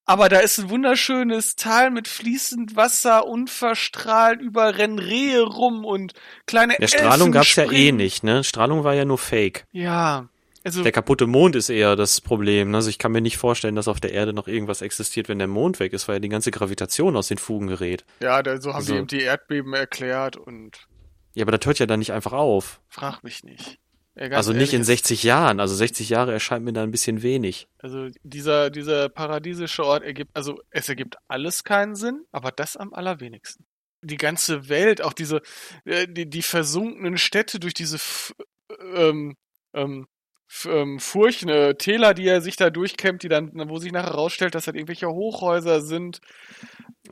aber 0.05 0.29
da 0.29 0.39
ist 0.39 0.57
ein 0.59 0.69
wunderschönes 0.69 1.55
Tal 1.55 1.91
mit 1.91 2.07
fließend 2.07 2.75
Wasser, 2.75 3.27
unverstrahlt, 3.27 4.41
überall 4.41 4.71
rennen 4.71 4.99
Rehe 4.99 5.41
rum 5.41 5.85
und 5.85 6.13
kleine 6.47 6.75
Ja, 6.79 6.87
Strahlung 6.87 7.27
Elfen 7.27 7.31
gab's 7.31 7.55
ja 7.55 7.71
eh 7.71 7.91
nicht, 7.91 8.23
ne? 8.23 8.43
Strahlung 8.43 8.83
war 8.83 8.93
ja 8.95 9.05
nur 9.05 9.17
Fake. 9.19 9.65
Ja, 9.71 10.27
also 10.63 10.83
Der 10.83 10.91
kaputte 10.91 11.27
Mond 11.27 11.55
ist 11.55 11.69
eher 11.69 11.95
das 11.95 12.19
Problem. 12.21 12.71
ne? 12.71 12.77
Also 12.77 12.89
ich 12.89 12.99
kann 12.99 13.11
mir 13.11 13.21
nicht 13.21 13.37
vorstellen, 13.37 13.75
dass 13.75 13.87
auf 13.87 13.99
der 13.99 14.11
Erde 14.13 14.33
noch 14.33 14.47
irgendwas 14.47 14.81
existiert, 14.81 15.27
wenn 15.29 15.39
der 15.39 15.47
Mond 15.47 15.79
weg 15.79 15.93
ist, 15.93 16.07
weil 16.07 16.15
ja 16.15 16.19
die 16.19 16.29
ganze 16.29 16.51
Gravitation 16.51 17.15
aus 17.15 17.27
den 17.29 17.37
Fugen 17.37 17.67
gerät. 17.67 18.03
ja, 18.21 18.43
da, 18.43 18.59
so 18.59 18.69
haben 18.69 18.77
Also- 18.77 18.93
die 18.93 18.97
eben 18.99 19.07
die 19.07 19.21
Erdbeben 19.21 19.73
erklärt 19.73 20.35
und 20.37 20.87
Ja, 21.33 21.43
aber 21.45 21.57
das 21.57 21.65
hört 21.65 21.79
ja 21.79 21.85
dann 21.85 21.99
nicht 21.99 22.11
einfach 22.13 22.33
auf. 22.33 22.81
frag 22.89 23.23
mich 23.23 23.43
nicht. 23.43 23.79
Ganz 24.15 24.33
Also 24.35 24.51
nicht 24.51 24.73
in 24.73 24.81
es- 24.81 24.87
60 24.87 25.23
Jahren. 25.23 25.59
Also 25.61 25.73
60 25.73 26.09
Jahre 26.09 26.33
erscheint 26.33 26.65
mir 26.65 26.73
da 26.73 26.83
ein 26.83 26.91
bisschen 26.91 27.21
wenig. 27.23 27.69
Also 27.79 28.09
dieser, 28.23 28.69
dieser 28.69 29.07
paradiesische 29.07 29.85
Ort 29.85 30.03
ergibt, 30.03 30.31
also 30.35 30.59
es 30.69 30.89
ergibt 30.89 31.15
alles 31.29 31.63
keinen 31.63 31.95
Sinn, 31.95 32.25
aber 32.33 32.51
das 32.51 32.75
am 32.75 32.93
allerwenigsten. 32.93 33.65
Die 34.01 34.17
ganze 34.17 34.67
Welt, 34.67 35.01
auch 35.01 35.13
diese, 35.13 35.41
äh, 35.85 36.07
die, 36.09 36.29
die 36.29 36.41
versunkenen 36.41 37.17
Städte 37.17 37.59
durch 37.59 37.73
diese 37.73 37.99
ähm, 38.95 39.37
ähm, 39.73 40.07
ähm, 40.65 40.99
Furchen, 40.99 41.77
Täler, 41.77 42.13
die 42.13 42.27
er 42.27 42.41
sich 42.41 42.57
da 42.57 42.69
durchkämmt, 42.69 43.23
die 43.23 43.29
dann, 43.29 43.51
wo 43.69 43.77
sich 43.77 43.93
nachher 43.93 44.09
herausstellt, 44.11 44.55
dass 44.55 44.65
das 44.65 44.75
irgendwelche 44.75 45.07
Hochhäuser 45.07 45.79
sind. 45.81 46.19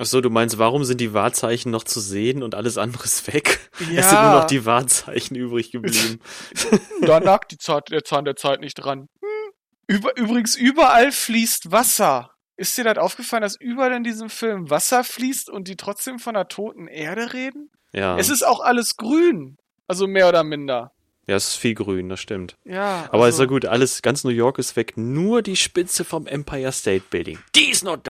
Ach 0.01 0.05
so, 0.05 0.21
du 0.21 0.29
meinst, 0.29 0.57
warum 0.57 0.85
sind 0.85 1.01
die 1.01 1.13
Wahrzeichen 1.13 1.71
noch 1.71 1.83
zu 1.83 1.99
sehen 1.99 2.41
und 2.41 2.55
alles 2.55 2.77
andere 2.77 3.03
ist 3.03 3.31
weg? 3.33 3.69
Ja. 3.91 3.99
Es 3.99 4.09
sind 4.09 4.21
nur 4.21 4.31
noch 4.31 4.45
die 4.45 4.65
Wahrzeichen 4.65 5.35
übrig 5.35 5.71
geblieben. 5.71 6.19
Da 7.01 7.19
nagt 7.19 7.51
die 7.51 7.57
Zeit, 7.57 7.89
der 7.91 8.03
Zahn 8.03 8.25
der 8.25 8.35
Zeit 8.35 8.61
nicht 8.61 8.75
dran. 8.75 9.07
Hm. 9.21 9.51
Über, 9.87 10.15
übrigens, 10.17 10.55
überall 10.55 11.11
fließt 11.11 11.71
Wasser. 11.71 12.31
Ist 12.55 12.77
dir 12.77 12.83
das 12.83 12.97
aufgefallen, 12.97 13.41
dass 13.41 13.55
überall 13.59 13.93
in 13.93 14.03
diesem 14.03 14.29
Film 14.29 14.69
Wasser 14.69 15.03
fließt 15.03 15.49
und 15.49 15.67
die 15.67 15.75
trotzdem 15.75 16.19
von 16.19 16.35
einer 16.35 16.47
toten 16.47 16.87
Erde 16.87 17.33
reden? 17.33 17.69
Ja. 17.93 18.17
Es 18.17 18.29
ist 18.29 18.45
auch 18.45 18.59
alles 18.61 18.95
grün. 18.97 19.57
Also 19.87 20.07
mehr 20.07 20.29
oder 20.29 20.43
minder. 20.43 20.91
ja, 21.27 21.35
es 21.35 21.49
ist 21.49 21.55
viel 21.55 21.73
grün, 21.73 22.09
das 22.09 22.19
stimmt. 22.19 22.55
Ja. 22.63 23.07
Aber 23.11 23.27
ist 23.27 23.35
also, 23.35 23.43
ja 23.43 23.49
gut, 23.49 23.65
alles, 23.65 24.01
ganz 24.01 24.23
New 24.23 24.29
York 24.29 24.59
ist 24.59 24.75
weg, 24.75 24.93
nur 24.95 25.41
die 25.41 25.55
Spitze 25.55 26.05
vom 26.05 26.27
Empire 26.27 26.71
State 26.71 27.05
Building. 27.09 27.39
Die 27.55 27.69
ist 27.69 27.83
noch 27.83 27.97
da. 27.97 28.09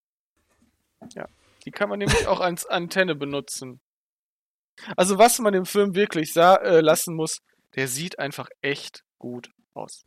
Die 1.70 1.72
kann 1.72 1.88
man 1.88 2.00
nämlich 2.00 2.26
auch 2.26 2.40
als 2.40 2.66
Antenne 2.66 3.14
benutzen. 3.14 3.80
Also 4.98 5.20
was 5.20 5.38
man 5.38 5.54
im 5.54 5.66
Film 5.66 5.94
wirklich 5.94 6.34
sah, 6.34 6.56
äh, 6.56 6.82
lassen 6.82 7.16
muss, 7.16 7.42
der 7.76 7.88
sieht 7.88 8.18
einfach 8.18 8.50
echt 8.62 9.04
gut 9.20 9.52
aus. 9.76 10.02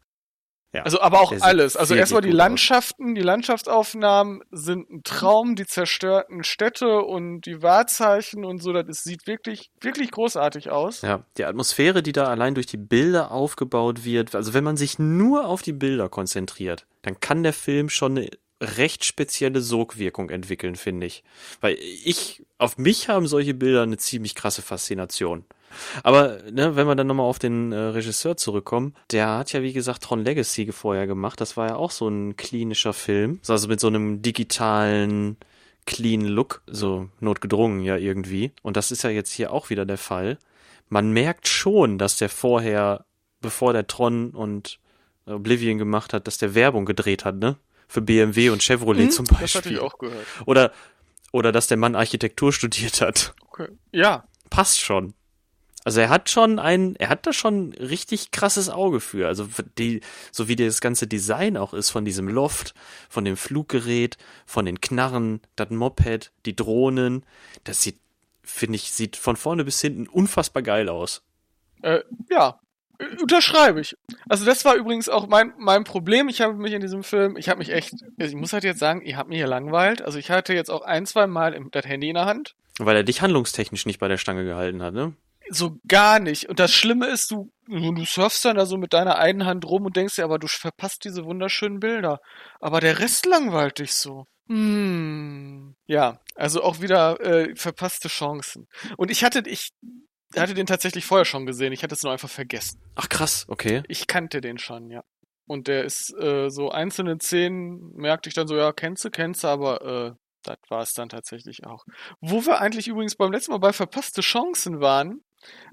Ja, 0.74 0.82
Also 0.82 1.00
aber 1.00 1.20
auch 1.20 1.32
alles. 1.40 1.76
Also 1.76 1.94
erstmal 1.94 2.22
die 2.22 2.30
gut 2.30 2.40
aus. 2.40 2.46
Landschaften, 2.48 3.14
die 3.14 3.20
Landschaftsaufnahmen 3.20 4.40
sind 4.50 4.90
ein 4.90 5.02
Traum, 5.04 5.54
die 5.54 5.66
zerstörten 5.66 6.42
Städte 6.42 7.02
und 7.02 7.42
die 7.42 7.62
Wahrzeichen 7.62 8.44
und 8.44 8.60
so, 8.60 8.72
das 8.72 9.04
sieht 9.04 9.28
wirklich, 9.28 9.70
wirklich 9.80 10.10
großartig 10.10 10.70
aus. 10.70 11.02
Ja, 11.02 11.24
die 11.36 11.44
Atmosphäre, 11.44 12.02
die 12.02 12.12
da 12.12 12.24
allein 12.24 12.56
durch 12.56 12.66
die 12.66 12.76
Bilder 12.76 13.30
aufgebaut 13.30 14.04
wird, 14.04 14.34
also 14.34 14.52
wenn 14.52 14.64
man 14.64 14.76
sich 14.76 14.98
nur 14.98 15.46
auf 15.46 15.62
die 15.62 15.74
Bilder 15.74 16.08
konzentriert, 16.08 16.88
dann 17.02 17.20
kann 17.20 17.44
der 17.44 17.52
Film 17.52 17.88
schon 17.88 18.18
eine 18.18 18.30
recht 18.62 19.04
spezielle 19.04 19.60
Sogwirkung 19.60 20.30
entwickeln, 20.30 20.76
finde 20.76 21.06
ich. 21.06 21.24
Weil 21.60 21.76
ich, 22.04 22.44
auf 22.58 22.78
mich 22.78 23.08
haben 23.08 23.26
solche 23.26 23.54
Bilder 23.54 23.82
eine 23.82 23.98
ziemlich 23.98 24.34
krasse 24.34 24.62
Faszination. 24.62 25.44
Aber 26.02 26.38
ne, 26.50 26.76
wenn 26.76 26.86
wir 26.86 26.94
dann 26.94 27.06
nochmal 27.06 27.26
auf 27.26 27.38
den 27.38 27.72
äh, 27.72 27.76
Regisseur 27.76 28.36
zurückkommen, 28.36 28.94
der 29.10 29.38
hat 29.38 29.52
ja 29.52 29.62
wie 29.62 29.72
gesagt 29.72 30.02
Tron 30.02 30.24
Legacy 30.24 30.70
vorher 30.70 31.06
gemacht. 31.06 31.40
Das 31.40 31.56
war 31.56 31.68
ja 31.68 31.76
auch 31.76 31.90
so 31.90 32.08
ein 32.08 32.36
klinischer 32.36 32.92
Film. 32.92 33.40
Also 33.48 33.68
mit 33.68 33.80
so 33.80 33.88
einem 33.88 34.22
digitalen 34.22 35.36
clean 35.86 36.22
Look, 36.22 36.62
so 36.66 37.08
notgedrungen 37.20 37.80
ja 37.80 37.96
irgendwie. 37.96 38.52
Und 38.62 38.76
das 38.76 38.92
ist 38.92 39.02
ja 39.02 39.10
jetzt 39.10 39.32
hier 39.32 39.52
auch 39.52 39.70
wieder 39.70 39.84
der 39.84 39.98
Fall. 39.98 40.38
Man 40.88 41.10
merkt 41.12 41.48
schon, 41.48 41.98
dass 41.98 42.18
der 42.18 42.28
vorher, 42.28 43.06
bevor 43.40 43.72
der 43.72 43.86
Tron 43.86 44.30
und 44.30 44.78
Oblivion 45.26 45.78
gemacht 45.78 46.12
hat, 46.12 46.26
dass 46.26 46.38
der 46.38 46.54
Werbung 46.54 46.84
gedreht 46.84 47.24
hat, 47.24 47.36
ne? 47.36 47.56
Für 47.88 48.00
BMW 48.00 48.50
und 48.50 48.62
Chevrolet 48.62 49.04
Hm, 49.04 49.10
zum 49.10 49.26
Beispiel. 49.26 49.46
Das 49.46 49.54
hatte 49.54 49.72
ich 49.72 49.80
auch 49.80 49.98
gehört. 49.98 50.26
Oder, 50.46 50.72
oder 51.32 51.52
dass 51.52 51.66
der 51.66 51.76
Mann 51.76 51.94
Architektur 51.94 52.52
studiert 52.52 53.00
hat. 53.00 53.34
Okay. 53.48 53.68
Ja, 53.92 54.24
Passt 54.52 54.80
schon. 54.80 55.14
Also 55.82 56.00
er 56.00 56.10
hat 56.10 56.28
schon 56.28 56.58
ein, 56.58 56.94
er 56.96 57.08
hat 57.08 57.26
da 57.26 57.32
schon 57.32 57.72
richtig 57.72 58.32
krasses 58.32 58.68
Auge 58.68 59.00
für. 59.00 59.28
Also 59.28 59.48
die, 59.78 60.02
so 60.30 60.46
wie 60.46 60.56
das 60.56 60.82
ganze 60.82 61.06
Design 61.06 61.56
auch 61.56 61.72
ist 61.72 61.88
von 61.88 62.04
diesem 62.04 62.28
Loft, 62.28 62.74
von 63.08 63.24
dem 63.24 63.38
Fluggerät, 63.38 64.18
von 64.44 64.66
den 64.66 64.82
Knarren, 64.82 65.40
das 65.56 65.70
Moped, 65.70 66.32
die 66.44 66.54
Drohnen, 66.54 67.24
das 67.64 67.80
sieht, 67.80 67.98
finde 68.42 68.76
ich, 68.76 68.92
sieht 68.92 69.16
von 69.16 69.36
vorne 69.36 69.64
bis 69.64 69.80
hinten 69.80 70.06
unfassbar 70.06 70.62
geil 70.62 70.90
aus. 70.90 71.22
Äh, 71.80 72.00
ja, 72.30 72.60
unterschreibe 73.20 73.80
ich. 73.80 73.96
Also 74.28 74.44
das 74.44 74.64
war 74.64 74.74
übrigens 74.74 75.08
auch 75.08 75.26
mein, 75.26 75.52
mein 75.58 75.84
Problem. 75.84 76.28
Ich 76.28 76.40
habe 76.40 76.54
mich 76.54 76.72
in 76.72 76.80
diesem 76.80 77.02
Film, 77.02 77.36
ich 77.36 77.48
habe 77.48 77.58
mich 77.58 77.70
echt, 77.70 77.94
ich 78.18 78.34
muss 78.34 78.52
halt 78.52 78.64
jetzt 78.64 78.78
sagen, 78.78 79.02
ich 79.04 79.16
habe 79.16 79.28
mich 79.28 79.38
hier 79.38 79.46
langweilt. 79.46 80.02
Also 80.02 80.18
ich 80.18 80.30
hatte 80.30 80.54
jetzt 80.54 80.70
auch 80.70 80.82
ein, 80.82 81.06
zwei 81.06 81.26
Mal 81.26 81.54
im, 81.54 81.70
das 81.70 81.84
Handy 81.86 82.08
in 82.08 82.14
der 82.14 82.26
Hand. 82.26 82.54
Weil 82.78 82.96
er 82.96 83.04
dich 83.04 83.22
handlungstechnisch 83.22 83.86
nicht 83.86 83.98
bei 83.98 84.08
der 84.08 84.16
Stange 84.16 84.44
gehalten 84.44 84.82
hat, 84.82 84.94
ne? 84.94 85.14
So 85.50 85.78
gar 85.86 86.20
nicht. 86.20 86.48
Und 86.48 86.60
das 86.60 86.72
Schlimme 86.72 87.06
ist, 87.06 87.30
du, 87.30 87.50
du 87.66 88.04
surfst 88.04 88.44
dann 88.44 88.56
da 88.56 88.64
so 88.64 88.78
mit 88.78 88.92
deiner 88.92 89.18
einen 89.18 89.44
Hand 89.44 89.66
rum 89.66 89.84
und 89.84 89.96
denkst 89.96 90.16
dir, 90.16 90.24
aber 90.24 90.38
du 90.38 90.46
verpasst 90.46 91.04
diese 91.04 91.24
wunderschönen 91.24 91.80
Bilder. 91.80 92.20
Aber 92.60 92.80
der 92.80 93.00
Rest 93.00 93.26
langweilt 93.26 93.78
dich 93.78 93.94
so. 93.94 94.26
Hm. 94.48 95.74
Ja, 95.86 96.20
also 96.36 96.62
auch 96.62 96.80
wieder 96.80 97.20
äh, 97.20 97.54
verpasste 97.56 98.08
Chancen. 98.08 98.68
Und 98.96 99.10
ich 99.10 99.24
hatte, 99.24 99.42
ich 99.46 99.72
hatte 100.40 100.54
den 100.54 100.66
tatsächlich 100.66 101.04
vorher 101.04 101.24
schon 101.24 101.46
gesehen. 101.46 101.72
Ich 101.72 101.82
hatte 101.82 101.94
es 101.94 102.02
nur 102.02 102.12
einfach 102.12 102.30
vergessen. 102.30 102.80
Ach 102.94 103.08
krass, 103.08 103.44
okay. 103.48 103.82
Ich 103.88 104.06
kannte 104.06 104.40
den 104.40 104.58
schon, 104.58 104.90
ja. 104.90 105.04
Und 105.46 105.68
der 105.68 105.84
ist 105.84 106.14
äh, 106.18 106.48
so 106.48 106.70
einzelne 106.70 107.18
Szenen, 107.18 107.92
merkte 107.94 108.28
ich 108.28 108.34
dann 108.34 108.46
so, 108.46 108.56
ja, 108.56 108.72
kennst 108.72 109.04
du, 109.04 109.10
kennst 109.10 109.44
du, 109.44 109.48
aber 109.48 109.82
äh, 109.82 110.12
das 110.42 110.58
war 110.68 110.82
es 110.82 110.92
dann 110.94 111.08
tatsächlich 111.08 111.66
auch. 111.66 111.84
Wo 112.20 112.44
wir 112.46 112.60
eigentlich 112.60 112.88
übrigens 112.88 113.16
beim 113.16 113.32
letzten 113.32 113.52
Mal 113.52 113.58
bei 113.58 113.72
verpasste 113.72 114.20
Chancen 114.20 114.80
waren, 114.80 115.22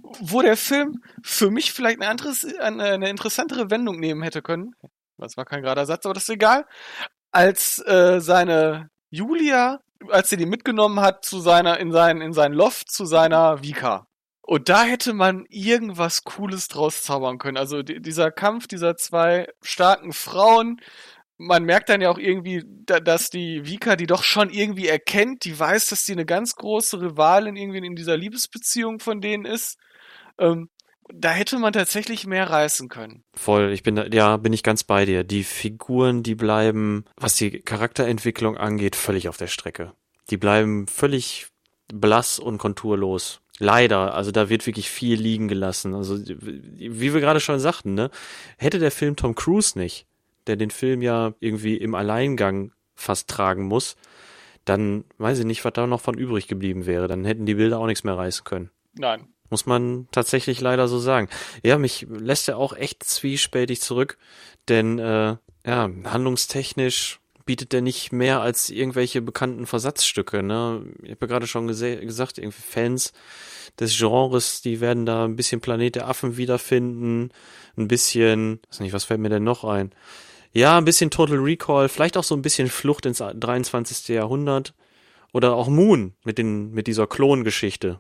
wo 0.02 0.42
der 0.42 0.58
Film 0.58 1.04
für 1.24 1.52
mich 1.52 1.72
vielleicht 1.72 2.02
eine, 2.02 2.10
anderes, 2.10 2.46
eine, 2.60 2.84
eine 2.84 3.10
interessantere 3.10 3.70
Wendung 3.70 4.00
nehmen 4.00 4.24
hätte 4.24 4.42
können. 4.42 4.76
Das 5.18 5.38
war 5.38 5.46
kein 5.46 5.62
gerader 5.62 5.86
Satz, 5.86 6.06
aber 6.06 6.14
das 6.14 6.24
ist 6.24 6.30
egal. 6.30 6.66
Als 7.32 7.80
äh, 7.86 8.20
seine 8.22 8.90
Julia, 9.10 9.82
als 10.10 10.30
sie 10.30 10.38
die 10.38 10.46
mitgenommen 10.46 11.00
hat 11.00 11.26
zu 11.26 11.40
seiner, 11.40 11.80
in 11.80 11.92
sein, 11.92 12.22
in 12.22 12.34
sein 12.34 12.54
Loft 12.54 12.92
zu 12.92 13.06
seiner 13.06 13.62
Vika. 13.62 14.08
Und 14.50 14.68
da 14.68 14.84
hätte 14.84 15.14
man 15.14 15.46
irgendwas 15.50 16.24
Cooles 16.24 16.70
draus 16.70 17.04
zaubern 17.04 17.38
können. 17.38 17.56
Also 17.56 17.84
die, 17.84 18.02
dieser 18.02 18.32
Kampf 18.32 18.66
dieser 18.66 18.98
zwei 18.98 19.48
starken 19.62 20.12
Frauen, 20.12 20.82
man 21.38 21.66
merkt 21.66 21.88
dann 21.90 22.02
ja 22.02 22.10
auch 22.10 22.18
irgendwie, 22.18 22.64
da, 22.66 23.00
dass 23.00 23.30
die 23.30 23.68
Vika 23.68 23.96
die 23.96 24.08
doch 24.08 24.24
schon 24.24 24.50
irgendwie 24.50 24.88
erkennt, 24.88 25.46
die 25.46 25.60
weiß, 25.60 25.90
dass 25.90 26.04
die 26.04 26.14
eine 26.14 26.26
ganz 26.26 26.56
große 26.56 27.00
Rivalin 27.00 27.58
irgendwie 27.58 27.86
in 27.86 27.96
dieser 27.96 28.18
Liebesbeziehung 28.18 29.00
von 29.00 29.22
denen 29.22 29.46
ist. 29.46 29.78
Ähm, 30.40 30.72
da 31.14 31.30
hätte 31.30 31.60
man 31.60 31.72
tatsächlich 31.72 32.26
mehr 32.26 32.50
reißen 32.50 32.90
können. 32.90 33.24
Voll, 33.36 33.72
ich 33.72 33.84
bin 33.84 33.98
da, 33.98 34.08
ja, 34.08 34.38
bin 34.38 34.54
ich 34.54 34.64
ganz 34.64 34.84
bei 34.84 35.06
dir. 35.06 35.24
Die 35.24 35.44
Figuren, 35.44 36.24
die 36.24 36.34
bleiben, 36.34 37.06
was 37.18 37.36
die 37.36 37.52
Charakterentwicklung 37.62 38.58
angeht, 38.58 38.96
völlig 38.96 39.30
auf 39.30 39.38
der 39.38 39.46
Strecke. 39.46 39.94
Die 40.32 40.38
bleiben 40.38 40.88
völlig 40.88 41.50
blass 41.94 42.40
und 42.40 42.58
konturlos. 42.58 43.42
Leider, 43.60 44.14
also 44.14 44.32
da 44.32 44.48
wird 44.48 44.66
wirklich 44.66 44.90
viel 44.90 45.20
liegen 45.20 45.50
gelassen. 45.50 45.94
Also 45.94 46.18
wie 46.18 47.14
wir 47.14 47.20
gerade 47.20 47.42
schon 47.42 47.60
sagten, 47.60 47.94
ne, 47.94 48.10
hätte 48.58 48.80
der 48.80 48.92
Film 48.92 49.18
Tom 49.18 49.36
Cruise 49.36 49.78
nicht, 49.78 50.08
der 50.48 50.56
den 50.56 50.72
Film 50.72 51.02
ja 51.02 51.34
irgendwie 51.42 51.76
im 51.76 51.94
Alleingang 51.94 52.72
fast 52.96 53.30
tragen 53.30 53.66
muss, 53.66 53.98
dann 54.64 55.04
weiß 55.18 55.40
ich 55.40 55.46
nicht, 55.46 55.66
was 55.66 55.74
da 55.74 55.88
noch 55.88 56.00
von 56.00 56.18
übrig 56.18 56.48
geblieben 56.48 56.86
wäre. 56.86 57.08
Dann 57.08 57.26
hätten 57.26 57.46
die 57.46 57.56
Bilder 57.56 57.80
auch 57.80 57.86
nichts 57.88 58.06
mehr 58.06 58.18
reißen 58.18 58.46
können. 58.46 58.72
Nein. 58.94 59.28
Muss 59.50 59.66
man 59.66 60.08
tatsächlich 60.12 60.62
leider 60.62 60.88
so 60.88 61.00
sagen. 61.00 61.28
Ja, 61.64 61.78
mich 61.78 62.06
lässt 62.10 62.48
er 62.48 62.58
auch 62.58 62.74
echt 62.74 63.04
zwiespältig 63.04 63.82
zurück, 63.82 64.18
denn 64.70 65.00
äh, 65.00 65.36
ja, 65.66 65.90
handlungstechnisch 66.06 67.19
bietet 67.50 67.74
er 67.74 67.82
nicht 67.82 68.12
mehr 68.12 68.42
als 68.42 68.70
irgendwelche 68.70 69.24
bekannten 69.24 69.66
Versatzstücke. 69.66 70.44
Ne? 70.44 70.84
Ich 71.02 71.10
habe 71.10 71.22
ja 71.22 71.28
gerade 71.28 71.48
schon 71.48 71.66
gesagt, 71.66 72.38
irgendwie 72.38 72.62
Fans 72.62 73.12
des 73.80 73.98
Genres, 73.98 74.62
die 74.62 74.82
werden 74.82 75.08
da 75.08 75.26
ein 75.26 75.36
bisschen 75.36 75.60
Planet 75.60 75.96
der 75.96 76.08
Affen 76.08 76.38
wiederfinden, 76.38 77.32
ein 77.76 77.88
bisschen, 77.88 78.60
weiß 78.70 78.82
nicht, 78.82 78.94
was 78.94 79.06
fällt 79.06 79.20
mir 79.20 79.30
denn 79.30 79.44
noch 79.44 79.64
ein? 79.64 79.96
Ja, 80.54 80.78
ein 80.78 80.86
bisschen 80.86 81.10
Total 81.10 81.38
Recall, 81.38 81.90
vielleicht 81.90 82.18
auch 82.18 82.24
so 82.24 82.36
ein 82.36 82.44
bisschen 82.44 82.68
Flucht 82.68 83.08
ins 83.08 83.18
23. 83.18 84.10
Jahrhundert 84.10 84.76
oder 85.34 85.56
auch 85.56 85.70
Moon 85.70 86.14
mit 86.24 86.38
den 86.38 86.70
mit 86.70 86.86
dieser 86.86 87.08
Klongeschichte. 87.08 88.00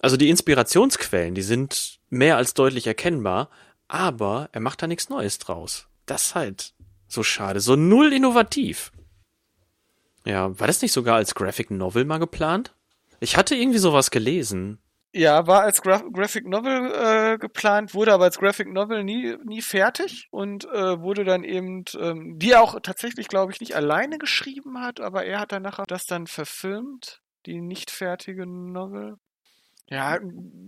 Also 0.00 0.16
die 0.16 0.30
Inspirationsquellen, 0.30 1.34
die 1.34 1.42
sind 1.42 1.98
mehr 2.08 2.38
als 2.38 2.54
deutlich 2.54 2.86
erkennbar, 2.86 3.50
aber 3.86 4.48
er 4.52 4.62
macht 4.62 4.80
da 4.80 4.86
nichts 4.86 5.10
Neues 5.10 5.38
draus. 5.38 5.88
Das 6.06 6.34
halt 6.34 6.72
so 7.08 7.22
schade, 7.22 7.60
so 7.60 7.76
null 7.76 8.12
innovativ. 8.12 8.92
Ja, 10.24 10.58
war 10.60 10.66
das 10.66 10.82
nicht 10.82 10.92
sogar 10.92 11.16
als 11.16 11.34
Graphic 11.34 11.70
Novel 11.70 12.04
mal 12.04 12.18
geplant? 12.18 12.74
Ich 13.20 13.36
hatte 13.36 13.54
irgendwie 13.56 13.78
sowas 13.78 14.10
gelesen. 14.10 14.78
Ja, 15.12 15.46
war 15.46 15.62
als 15.62 15.80
Gra 15.80 16.02
Graphic 16.12 16.46
Novel 16.46 16.92
äh, 16.92 17.38
geplant, 17.38 17.94
wurde 17.94 18.12
aber 18.12 18.24
als 18.24 18.38
Graphic 18.38 18.68
Novel 18.68 19.04
nie, 19.04 19.36
nie 19.44 19.62
fertig 19.62 20.28
und 20.30 20.66
äh, 20.66 21.00
wurde 21.00 21.24
dann 21.24 21.44
eben, 21.44 21.84
ähm, 21.98 22.38
die 22.38 22.54
auch 22.54 22.78
tatsächlich, 22.82 23.28
glaube 23.28 23.50
ich, 23.50 23.60
nicht 23.60 23.74
alleine 23.74 24.18
geschrieben 24.18 24.80
hat, 24.80 25.00
aber 25.00 25.24
er 25.24 25.40
hat 25.40 25.52
dann 25.52 25.62
nachher 25.62 25.84
das 25.88 26.04
dann 26.04 26.26
verfilmt, 26.26 27.22
die 27.46 27.62
nicht 27.62 27.90
fertige 27.90 28.44
Novel. 28.44 29.16
Ja, 29.88 30.18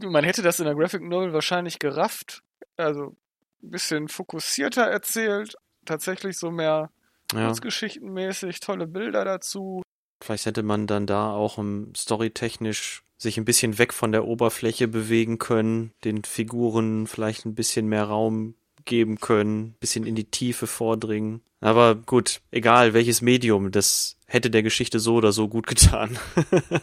man 0.02 0.24
hätte 0.24 0.40
das 0.40 0.58
in 0.58 0.64
der 0.64 0.74
Graphic 0.74 1.02
Novel 1.02 1.34
wahrscheinlich 1.34 1.78
gerafft, 1.78 2.42
also 2.78 3.14
ein 3.62 3.70
bisschen 3.70 4.08
fokussierter 4.08 4.84
erzählt, 4.84 5.54
tatsächlich 5.84 6.36
so 6.38 6.50
mehr 6.50 6.90
Ja, 7.32 7.46
kurzgeschichtenmäßig, 7.46 8.60
tolle 8.60 8.86
Bilder 8.86 9.24
dazu. 9.24 9.82
vielleicht 10.22 10.46
hätte 10.46 10.62
man 10.62 10.86
dann 10.86 11.06
da 11.06 11.32
auch 11.32 11.58
um, 11.58 11.92
storytechnisch 11.94 13.02
sich 13.18 13.36
ein 13.36 13.44
bisschen 13.44 13.78
weg 13.78 13.92
von 13.92 14.12
der 14.12 14.24
Oberfläche 14.26 14.88
bewegen 14.88 15.38
können, 15.38 15.92
den 16.04 16.24
Figuren 16.24 17.06
vielleicht 17.06 17.44
ein 17.44 17.54
bisschen 17.54 17.86
mehr 17.86 18.04
Raum 18.04 18.54
geben 18.86 19.20
können, 19.20 19.60
ein 19.68 19.76
bisschen 19.78 20.06
in 20.06 20.14
die 20.14 20.30
Tiefe 20.30 20.66
vordringen. 20.66 21.42
Aber 21.60 21.94
gut, 21.94 22.40
egal 22.50 22.94
welches 22.94 23.20
Medium, 23.20 23.70
das 23.72 24.16
hätte 24.26 24.48
der 24.50 24.62
Geschichte 24.62 24.98
so 25.00 25.16
oder 25.16 25.32
so 25.32 25.48
gut 25.48 25.66
getan. 25.66 26.18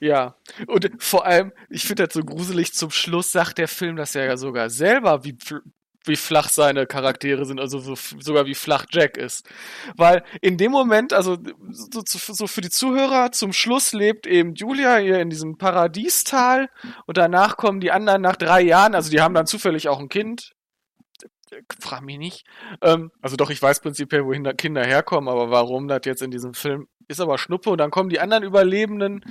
Ja, 0.00 0.36
und 0.66 0.90
vor 0.98 1.24
allem, 1.24 1.52
ich 1.70 1.84
finde 1.84 2.06
das 2.06 2.14
so 2.14 2.22
gruselig, 2.22 2.74
zum 2.74 2.90
Schluss 2.90 3.32
sagt 3.32 3.56
der 3.58 3.68
Film 3.68 3.96
das 3.96 4.12
ja 4.14 4.36
sogar 4.36 4.68
selber, 4.68 5.24
wie, 5.24 5.36
wie 6.06 6.16
flach 6.16 6.48
seine 6.48 6.86
Charaktere 6.86 7.44
sind, 7.44 7.60
also 7.60 7.78
so, 7.78 7.94
sogar 8.20 8.46
wie 8.46 8.54
flach 8.54 8.86
Jack 8.90 9.16
ist. 9.16 9.48
Weil 9.96 10.24
in 10.40 10.56
dem 10.56 10.72
Moment, 10.72 11.12
also 11.12 11.36
so, 11.70 12.02
so 12.04 12.46
für 12.46 12.60
die 12.60 12.70
Zuhörer, 12.70 13.32
zum 13.32 13.52
Schluss 13.52 13.92
lebt 13.92 14.26
eben 14.26 14.54
Julia 14.54 14.96
hier 14.96 15.20
in 15.20 15.30
diesem 15.30 15.56
Paradiestal 15.58 16.68
und 17.06 17.16
danach 17.16 17.56
kommen 17.56 17.80
die 17.80 17.90
anderen 17.90 18.22
nach 18.22 18.36
drei 18.36 18.62
Jahren, 18.62 18.94
also 18.94 19.10
die 19.10 19.20
haben 19.20 19.34
dann 19.34 19.46
zufällig 19.46 19.88
auch 19.88 20.00
ein 20.00 20.08
Kind. 20.08 20.52
Frag 21.78 22.02
mich 22.02 22.18
nicht. 22.18 22.46
Ähm, 22.82 23.12
also 23.22 23.36
doch, 23.36 23.50
ich 23.50 23.62
weiß 23.62 23.80
prinzipiell, 23.80 24.24
wohin 24.24 24.42
da 24.42 24.52
Kinder 24.52 24.84
herkommen, 24.84 25.28
aber 25.28 25.50
warum 25.50 25.86
das 25.86 26.00
jetzt 26.04 26.22
in 26.22 26.32
diesem 26.32 26.54
Film 26.54 26.88
ist 27.08 27.20
aber 27.20 27.38
Schnuppe 27.38 27.70
und 27.70 27.78
dann 27.78 27.90
kommen 27.90 28.08
die 28.08 28.20
anderen 28.20 28.44
Überlebenden 28.44 29.24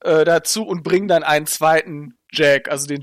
äh, 0.00 0.24
dazu 0.24 0.66
und 0.66 0.82
bringen 0.82 1.08
dann 1.08 1.22
einen 1.22 1.46
zweiten 1.46 2.14
Jack, 2.32 2.68
also 2.68 2.86
den 2.86 3.02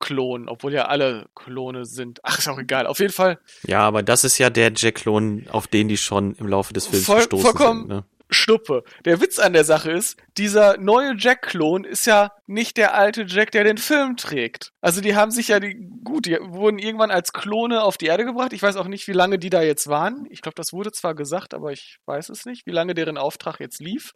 Jack-Klon, 0.00 0.48
obwohl 0.48 0.72
ja 0.72 0.86
alle 0.86 1.26
Klone 1.34 1.84
sind. 1.84 2.20
Ach, 2.22 2.38
ist 2.38 2.48
auch 2.48 2.58
egal. 2.58 2.86
Auf 2.86 2.98
jeden 3.00 3.12
Fall 3.12 3.38
ja, 3.66 3.80
aber 3.80 4.02
das 4.02 4.24
ist 4.24 4.38
ja 4.38 4.50
der 4.50 4.72
Jack-Klon, 4.74 5.46
auf 5.50 5.66
den 5.66 5.88
die 5.88 5.96
schon 5.96 6.34
im 6.36 6.46
Laufe 6.48 6.72
des 6.72 6.86
Films 6.86 7.06
Voll- 7.06 7.16
gestoßen 7.18 7.42
vollkommen. 7.44 7.80
sind. 7.80 7.88
Ne? 7.88 8.04
Schnuppe. 8.30 8.84
Der 9.04 9.20
Witz 9.20 9.38
an 9.38 9.52
der 9.52 9.64
Sache 9.64 9.92
ist, 9.92 10.16
dieser 10.36 10.78
neue 10.78 11.14
Jack-Klon 11.16 11.84
ist 11.84 12.06
ja 12.06 12.32
nicht 12.46 12.76
der 12.76 12.94
alte 12.94 13.22
Jack, 13.22 13.50
der 13.52 13.64
den 13.64 13.78
Film 13.78 14.16
trägt. 14.16 14.72
Also 14.80 15.00
die 15.00 15.16
haben 15.16 15.30
sich 15.30 15.48
ja 15.48 15.60
die, 15.60 15.76
gut, 16.04 16.26
die 16.26 16.38
wurden 16.40 16.78
irgendwann 16.78 17.10
als 17.10 17.32
Klone 17.32 17.82
auf 17.82 17.96
die 17.96 18.06
Erde 18.06 18.24
gebracht. 18.24 18.52
Ich 18.52 18.62
weiß 18.62 18.76
auch 18.76 18.88
nicht, 18.88 19.08
wie 19.08 19.12
lange 19.12 19.38
die 19.38 19.50
da 19.50 19.62
jetzt 19.62 19.88
waren. 19.88 20.26
Ich 20.30 20.42
glaube, 20.42 20.56
das 20.56 20.72
wurde 20.72 20.92
zwar 20.92 21.14
gesagt, 21.14 21.54
aber 21.54 21.72
ich 21.72 21.98
weiß 22.06 22.28
es 22.28 22.46
nicht, 22.46 22.66
wie 22.66 22.72
lange 22.72 22.94
deren 22.94 23.18
Auftrag 23.18 23.60
jetzt 23.60 23.80
lief. 23.80 24.12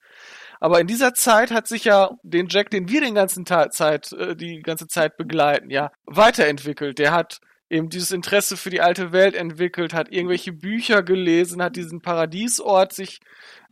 Aber 0.60 0.80
in 0.80 0.86
dieser 0.86 1.14
Zeit 1.14 1.50
hat 1.50 1.66
sich 1.66 1.84
ja 1.84 2.10
den 2.22 2.48
Jack, 2.48 2.70
den 2.70 2.88
wir 2.88 3.00
den 3.00 3.14
ganzen 3.14 3.46
Zeit, 3.46 4.12
äh, 4.12 4.36
die 4.36 4.60
ganze 4.60 4.86
Zeit 4.86 5.16
begleiten, 5.16 5.70
ja, 5.70 5.90
weiterentwickelt. 6.04 6.98
Der 6.98 7.12
hat 7.12 7.40
eben 7.70 7.88
dieses 7.88 8.10
Interesse 8.10 8.56
für 8.56 8.70
die 8.70 8.80
alte 8.80 9.12
Welt 9.12 9.34
entwickelt, 9.34 9.94
hat 9.94 10.10
irgendwelche 10.12 10.52
Bücher 10.52 11.02
gelesen, 11.02 11.62
hat 11.62 11.76
diesen 11.76 12.02
Paradiesort 12.02 12.92
sich 12.92 13.20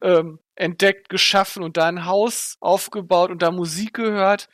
ähm, 0.01 0.39
entdeckt, 0.55 1.09
geschaffen 1.09 1.63
und 1.63 1.77
da 1.77 1.87
ein 1.87 2.07
Haus 2.07 2.57
aufgebaut 2.61 3.31
und 3.31 3.43
da 3.43 3.51
Musik 3.51 3.95
gehört. 3.95 4.49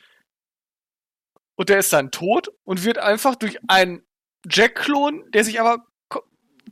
Und 1.55 1.69
der 1.69 1.79
ist 1.79 1.93
dann 1.93 2.11
tot 2.11 2.49
und 2.63 2.83
wird 2.83 2.97
einfach 2.97 3.35
durch 3.35 3.59
einen 3.67 4.03
Jack-Klon, 4.49 5.31
der 5.31 5.43
sich 5.43 5.61
aber 5.61 5.85
ko 6.09 6.21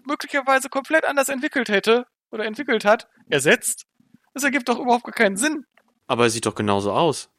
möglicherweise 0.06 0.70
komplett 0.70 1.06
anders 1.06 1.30
entwickelt 1.30 1.70
hätte 1.70 2.06
oder 2.32 2.46
entwickelt 2.46 2.84
hat, 2.84 3.08
ersetzt. 3.30 3.86
Das 4.34 4.44
ergibt 4.44 4.68
doch 4.68 4.80
überhaupt 4.80 5.06
gar 5.06 5.14
keinen 5.14 5.38
Sinn. 5.38 5.66
Aber 6.08 6.24
er 6.24 6.30
sieht 6.32 6.48
doch 6.48 6.56
genauso 6.56 6.92
aus. 6.92 7.30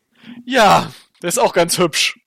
Ja, 0.45 0.91
der 1.21 1.29
ist 1.29 1.39
auch 1.39 1.53
ganz 1.53 1.77
hübsch. 1.79 2.19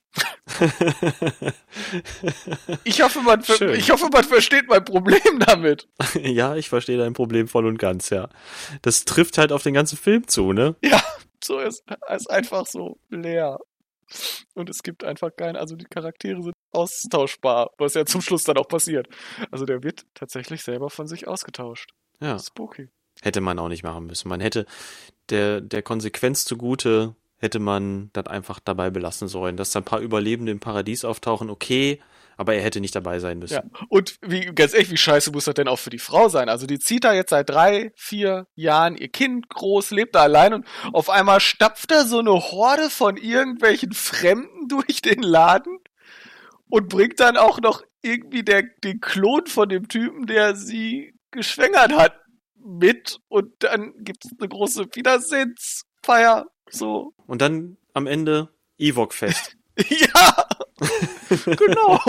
Ich, 2.83 3.01
hoffe, 3.01 3.21
man 3.21 3.41
ich 3.75 3.91
hoffe, 3.91 4.09
man 4.11 4.23
versteht 4.23 4.67
mein 4.67 4.83
Problem 4.83 5.39
damit. 5.39 5.87
ja, 6.21 6.55
ich 6.55 6.69
verstehe 6.69 6.97
dein 6.97 7.13
Problem 7.13 7.47
voll 7.47 7.65
und 7.65 7.77
ganz, 7.77 8.09
ja. 8.09 8.29
Das 8.81 9.05
trifft 9.05 9.37
halt 9.37 9.51
auf 9.51 9.63
den 9.63 9.73
ganzen 9.73 9.97
Film 9.97 10.27
zu, 10.27 10.53
ne? 10.53 10.75
Ja, 10.83 11.01
so 11.43 11.59
ist 11.59 11.83
es 12.09 12.27
einfach 12.27 12.65
so 12.65 12.99
leer. 13.09 13.59
Und 14.53 14.69
es 14.69 14.83
gibt 14.83 15.03
einfach 15.03 15.35
keinen, 15.35 15.57
also 15.57 15.75
die 15.75 15.85
Charaktere 15.85 16.41
sind 16.41 16.53
austauschbar, 16.71 17.71
was 17.77 17.93
ja 17.93 18.05
zum 18.05 18.21
Schluss 18.21 18.43
dann 18.43 18.57
auch 18.57 18.67
passiert. 18.67 19.07
Also 19.51 19.65
der 19.65 19.83
wird 19.83 20.05
tatsächlich 20.13 20.63
selber 20.63 20.89
von 20.89 21.07
sich 21.07 21.27
ausgetauscht. 21.27 21.91
Ja. 22.19 22.39
Spooky. 22.39 22.89
Hätte 23.21 23.41
man 23.41 23.59
auch 23.59 23.67
nicht 23.67 23.83
machen 23.83 24.05
müssen. 24.05 24.29
Man 24.29 24.41
hätte 24.41 24.65
der, 25.29 25.61
der 25.61 25.81
Konsequenz 25.81 26.45
zugute 26.45 27.15
hätte 27.37 27.59
man 27.59 28.09
das 28.13 28.27
einfach 28.27 28.59
dabei 28.59 28.89
belassen 28.89 29.27
sollen. 29.27 29.57
Dass 29.57 29.71
da 29.71 29.79
ein 29.79 29.85
paar 29.85 29.99
Überlebende 29.99 30.51
im 30.51 30.59
Paradies 30.59 31.05
auftauchen, 31.05 31.49
okay, 31.49 31.99
aber 32.37 32.53
er 32.53 32.61
hätte 32.61 32.79
nicht 32.79 32.95
dabei 32.95 33.19
sein 33.19 33.39
müssen. 33.39 33.55
Ja. 33.55 33.63
Und 33.89 34.17
wie, 34.21 34.45
ganz 34.45 34.73
ehrlich, 34.73 34.91
wie 34.91 34.97
scheiße 34.97 35.31
muss 35.31 35.45
das 35.45 35.55
denn 35.55 35.67
auch 35.67 35.79
für 35.79 35.89
die 35.89 35.97
Frau 35.97 36.29
sein? 36.29 36.49
Also 36.49 36.67
die 36.67 36.77
zieht 36.77 37.03
da 37.03 37.13
jetzt 37.13 37.31
seit 37.31 37.49
drei, 37.49 37.91
vier 37.95 38.47
Jahren 38.53 38.95
ihr 38.95 39.09
Kind 39.09 39.49
groß, 39.49 39.89
lebt 39.91 40.15
da 40.15 40.21
allein 40.21 40.53
und 40.53 40.67
auf 40.93 41.09
einmal 41.09 41.39
stapft 41.39 41.89
da 41.89 42.05
so 42.05 42.19
eine 42.19 42.33
Horde 42.33 42.89
von 42.91 43.17
irgendwelchen 43.17 43.91
Fremden 43.91 44.67
durch 44.67 45.01
den 45.01 45.23
Laden 45.23 45.79
und 46.69 46.89
bringt 46.89 47.19
dann 47.19 47.37
auch 47.37 47.59
noch 47.59 47.81
irgendwie 48.03 48.43
der, 48.43 48.63
den 48.83 49.01
Klon 49.01 49.47
von 49.47 49.67
dem 49.67 49.87
Typen, 49.87 50.27
der 50.27 50.55
sie 50.55 51.15
geschwängert 51.31 51.93
hat, 51.93 52.19
mit 52.55 53.19
und 53.29 53.51
dann 53.59 53.93
gibt's 53.99 54.29
eine 54.37 54.49
große 54.49 54.87
Wiedersehensfeier 54.93 56.45
so. 56.69 57.13
Und 57.25 57.41
dann 57.41 57.77
am 57.93 58.07
Ende 58.07 58.49
Ewok-Fest. 58.77 59.57
ja! 59.77 60.47
genau. 61.45 61.99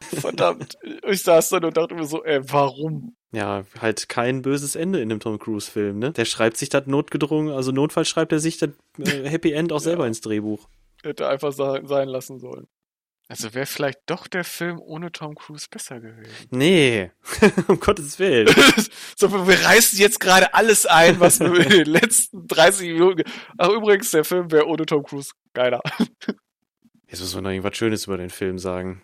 Verdammt. 0.00 0.78
Ich 1.08 1.22
saß 1.22 1.50
dann 1.50 1.64
und 1.64 1.76
dachte 1.76 1.94
mir 1.94 2.06
so, 2.06 2.24
ey, 2.24 2.40
warum? 2.50 3.16
Ja, 3.32 3.64
halt 3.80 4.08
kein 4.08 4.42
böses 4.42 4.74
Ende 4.74 5.00
in 5.00 5.08
dem 5.08 5.20
Tom 5.20 5.38
Cruise-Film, 5.38 5.98
ne? 5.98 6.12
Der 6.12 6.24
schreibt 6.24 6.56
sich 6.56 6.68
das 6.68 6.86
notgedrungen, 6.86 7.52
also 7.52 7.72
notfalls 7.72 8.08
schreibt 8.08 8.32
er 8.32 8.40
sich 8.40 8.58
das 8.58 8.70
äh, 8.98 9.28
Happy 9.28 9.52
End 9.52 9.72
auch 9.72 9.80
selber 9.80 10.04
ja. 10.04 10.08
ins 10.08 10.20
Drehbuch. 10.20 10.68
Hätte 11.02 11.28
einfach 11.28 11.52
sein 11.52 12.08
lassen 12.08 12.38
sollen. 12.38 12.66
Also 13.30 13.52
wäre 13.52 13.66
vielleicht 13.66 14.00
doch 14.06 14.26
der 14.26 14.42
Film 14.42 14.80
ohne 14.80 15.12
Tom 15.12 15.34
Cruise 15.34 15.66
besser 15.70 16.00
gewesen. 16.00 16.48
Nee, 16.50 17.10
um 17.68 17.78
Gottes 17.78 18.18
Willen. 18.18 18.48
so, 19.16 19.30
wir 19.46 19.64
reißen 19.64 19.98
jetzt 19.98 20.18
gerade 20.18 20.54
alles 20.54 20.86
ein, 20.86 21.20
was 21.20 21.38
wir 21.38 21.60
in 21.60 21.68
den 21.68 21.86
letzten 21.86 22.48
30 22.48 22.88
Minuten. 22.88 23.24
Ach, 23.58 23.68
übrigens, 23.68 24.10
der 24.12 24.24
Film 24.24 24.50
wäre 24.50 24.66
ohne 24.66 24.86
Tom 24.86 25.02
Cruise 25.02 25.32
geiler. 25.52 25.82
Jetzt 27.10 27.20
muss 27.20 27.34
man 27.34 27.44
noch 27.44 27.50
irgendwas 27.50 27.76
Schönes 27.76 28.06
über 28.06 28.18
den 28.18 28.28
Film 28.28 28.58
sagen. 28.58 29.02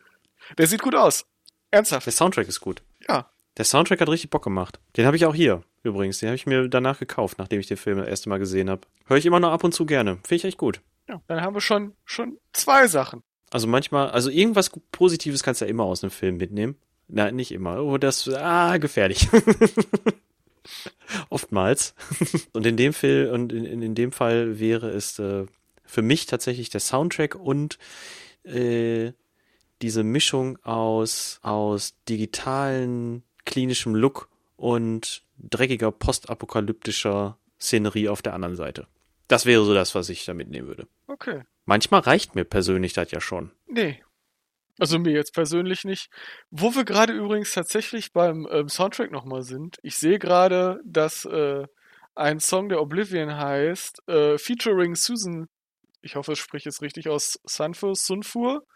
Der 0.59 0.67
sieht 0.67 0.83
gut 0.83 0.95
aus. 0.95 1.25
Ernsthaft. 1.71 2.07
Der 2.07 2.13
Soundtrack 2.13 2.49
ist 2.49 2.61
gut. 2.61 2.83
Ja. 3.09 3.31
Der 3.57 3.65
Soundtrack 3.65 4.01
hat 4.01 4.09
richtig 4.11 4.29
Bock 4.29 4.45
gemacht. 4.45 4.79
Den 4.97 5.07
habe 5.07 5.17
ich 5.17 5.25
auch 5.25 5.35
hier, 5.35 5.63
übrigens. 5.83 6.19
Den 6.19 6.29
habe 6.29 6.37
ich 6.37 6.45
mir 6.45 6.69
danach 6.69 6.99
gekauft, 6.99 7.39
nachdem 7.39 7.61
ich 7.61 7.67
den 7.67 7.79
Film 7.79 7.99
das 7.99 8.09
erste 8.09 8.29
Mal 8.29 8.39
gesehen 8.39 8.69
habe. 8.69 8.83
Höre 9.07 9.17
ich 9.17 9.25
immer 9.25 9.41
noch 9.41 9.53
ab 9.53 9.65
und 9.65 9.73
zu 9.73 9.87
gerne. 9.87 10.17
Finde 10.17 10.35
ich 10.35 10.45
echt 10.45 10.59
gut. 10.59 10.83
Ja, 11.09 11.23
dann 11.29 11.41
haben 11.41 11.55
wir 11.55 11.63
schon, 11.63 11.95
schon 12.05 12.39
zwei 12.53 12.89
Sachen. 12.89 13.23
Also 13.51 13.67
manchmal, 13.67 14.11
also 14.11 14.31
irgendwas 14.31 14.71
Positives 14.91 15.43
kannst 15.43 15.61
du 15.61 15.65
ja 15.65 15.71
immer 15.71 15.85
aus 15.85 16.03
einem 16.03 16.11
Film 16.11 16.37
mitnehmen. 16.37 16.77
Nein, 17.09 17.37
nicht 17.37 17.53
immer. 17.53 17.83
Oh, 17.83 17.99
das, 17.99 18.29
ah, 18.29 18.79
gefährlich. 18.79 19.29
Oftmals. 21.29 21.95
und 22.53 22.67
in 22.67 22.77
dem 22.77 22.93
Fall, 22.93 23.31
und 23.33 23.53
in, 23.53 23.83
in 23.83 23.95
dem 23.95 24.13
Fall 24.13 24.59
wäre 24.59 24.89
es 24.89 25.19
äh, 25.19 25.47
für 25.85 26.03
mich 26.03 26.27
tatsächlich 26.27 26.71
der 26.71 26.81
Soundtrack 26.81 27.35
und 27.35 27.79
äh, 28.45 29.13
diese 29.83 30.03
Mischung 30.03 30.59
aus, 30.65 31.39
aus 31.43 31.95
digitalen, 32.09 33.23
klinischem 33.45 33.95
Look 33.95 34.29
und 34.57 35.23
dreckiger 35.39 35.93
postapokalyptischer 35.93 37.39
Szenerie 37.61 38.09
auf 38.09 38.23
der 38.23 38.35
anderen 38.35 38.57
Seite. 38.57 38.87
Das 39.29 39.47
wäre 39.47 39.65
so 39.65 39.75
das, 39.75 39.95
was 39.95 40.09
ich 40.09 40.25
da 40.25 40.35
mitnehmen 40.35 40.69
würde. 40.69 40.87
Okay. 41.07 41.43
Manchmal 41.65 42.01
reicht 42.01 42.35
mir 42.35 42.45
persönlich 42.45 42.93
das 42.93 43.11
ja 43.11 43.21
schon. 43.21 43.53
Nee. 43.67 44.03
Also 44.79 44.99
mir 44.99 45.13
jetzt 45.13 45.35
persönlich 45.35 45.85
nicht. 45.85 46.11
Wo 46.51 46.75
wir 46.75 46.85
gerade 46.85 47.13
übrigens 47.13 47.53
tatsächlich 47.53 48.13
beim 48.13 48.47
ähm, 48.51 48.69
Soundtrack 48.69 49.11
nochmal 49.11 49.43
sind. 49.43 49.79
Ich 49.83 49.97
sehe 49.97 50.19
gerade, 50.19 50.81
dass 50.85 51.25
äh, 51.25 51.67
ein 52.15 52.41
Song, 52.41 52.69
der 52.69 52.81
Oblivion 52.81 53.37
heißt, 53.37 54.09
äh, 54.09 54.39
featuring 54.39 54.95
Susan, 54.95 55.49
ich 56.03 56.17
hoffe, 56.17 56.33
es 56.33 56.39
spricht 56.39 56.67
jetzt 56.67 56.83
richtig 56.83 57.09
aus, 57.09 57.41
Sunfur, 57.45 57.95
Sunfur, 57.95 58.67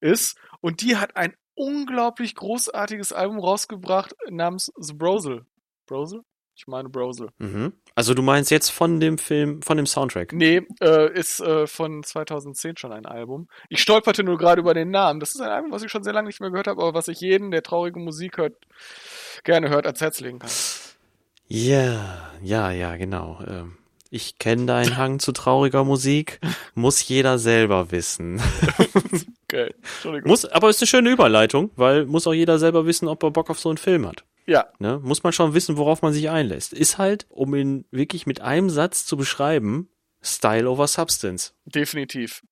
ist. 0.00 0.36
Und 0.60 0.80
die 0.82 0.96
hat 0.96 1.16
ein 1.16 1.34
unglaublich 1.54 2.34
großartiges 2.34 3.12
Album 3.12 3.38
rausgebracht 3.38 4.14
namens 4.30 4.72
The 4.76 4.94
Browser. 4.94 5.46
Browser? 5.86 6.22
Ich 6.54 6.66
meine 6.66 6.88
Browser. 6.88 7.28
Mhm. 7.38 7.72
Also 7.94 8.14
du 8.14 8.22
meinst 8.22 8.50
jetzt 8.50 8.70
von 8.70 9.00
dem 9.00 9.18
Film, 9.18 9.62
von 9.62 9.76
dem 9.76 9.86
Soundtrack? 9.86 10.32
Nee, 10.32 10.62
äh, 10.80 11.12
ist 11.12 11.40
äh, 11.40 11.66
von 11.66 12.02
2010 12.02 12.76
schon 12.76 12.92
ein 12.92 13.06
Album. 13.06 13.48
Ich 13.68 13.80
stolperte 13.80 14.22
nur 14.22 14.38
gerade 14.38 14.60
über 14.60 14.74
den 14.74 14.90
Namen. 14.90 15.20
Das 15.20 15.34
ist 15.34 15.40
ein 15.40 15.50
Album, 15.50 15.72
was 15.72 15.82
ich 15.82 15.90
schon 15.90 16.04
sehr 16.04 16.12
lange 16.12 16.28
nicht 16.28 16.40
mehr 16.40 16.50
gehört 16.50 16.66
habe, 16.66 16.82
aber 16.82 16.94
was 16.94 17.08
ich 17.08 17.20
jeden, 17.20 17.50
der 17.50 17.62
traurige 17.62 17.98
Musik 17.98 18.38
hört, 18.38 18.54
gerne 19.44 19.70
hört, 19.70 19.86
ans 19.86 20.00
Herz 20.00 20.20
legen 20.20 20.38
kann. 20.38 20.50
Ja, 21.48 22.30
ja, 22.42 22.70
ja, 22.70 22.96
genau. 22.96 23.40
Ähm, 23.46 23.76
ich 24.10 24.38
kenne 24.38 24.66
deinen 24.66 24.96
Hang 24.96 25.18
zu 25.18 25.32
trauriger 25.32 25.84
Musik. 25.84 26.38
Muss 26.74 27.06
jeder 27.08 27.38
selber 27.38 27.90
wissen. 27.90 28.40
okay, 29.44 29.74
Entschuldigung. 29.82 30.30
Muss, 30.30 30.44
aber 30.44 30.68
ist 30.68 30.82
eine 30.82 30.86
schöne 30.86 31.10
Überleitung, 31.10 31.70
weil 31.76 32.06
muss 32.06 32.26
auch 32.26 32.34
jeder 32.34 32.58
selber 32.58 32.86
wissen, 32.86 33.08
ob 33.08 33.22
er 33.22 33.30
Bock 33.30 33.50
auf 33.50 33.58
so 33.58 33.70
einen 33.70 33.78
Film 33.78 34.06
hat. 34.06 34.24
Ja. 34.46 34.66
Ne? 34.78 35.00
Muss 35.02 35.22
man 35.22 35.32
schon 35.32 35.54
wissen, 35.54 35.76
worauf 35.76 36.02
man 36.02 36.12
sich 36.12 36.30
einlässt. 36.30 36.72
Ist 36.72 36.98
halt, 36.98 37.26
um 37.28 37.54
ihn 37.54 37.84
wirklich 37.90 38.26
mit 38.26 38.40
einem 38.40 38.70
Satz 38.70 39.06
zu 39.06 39.16
beschreiben, 39.16 39.88
Style 40.20 40.68
over 40.68 40.86
Substance. 40.86 41.54
Definitiv. 41.64 42.42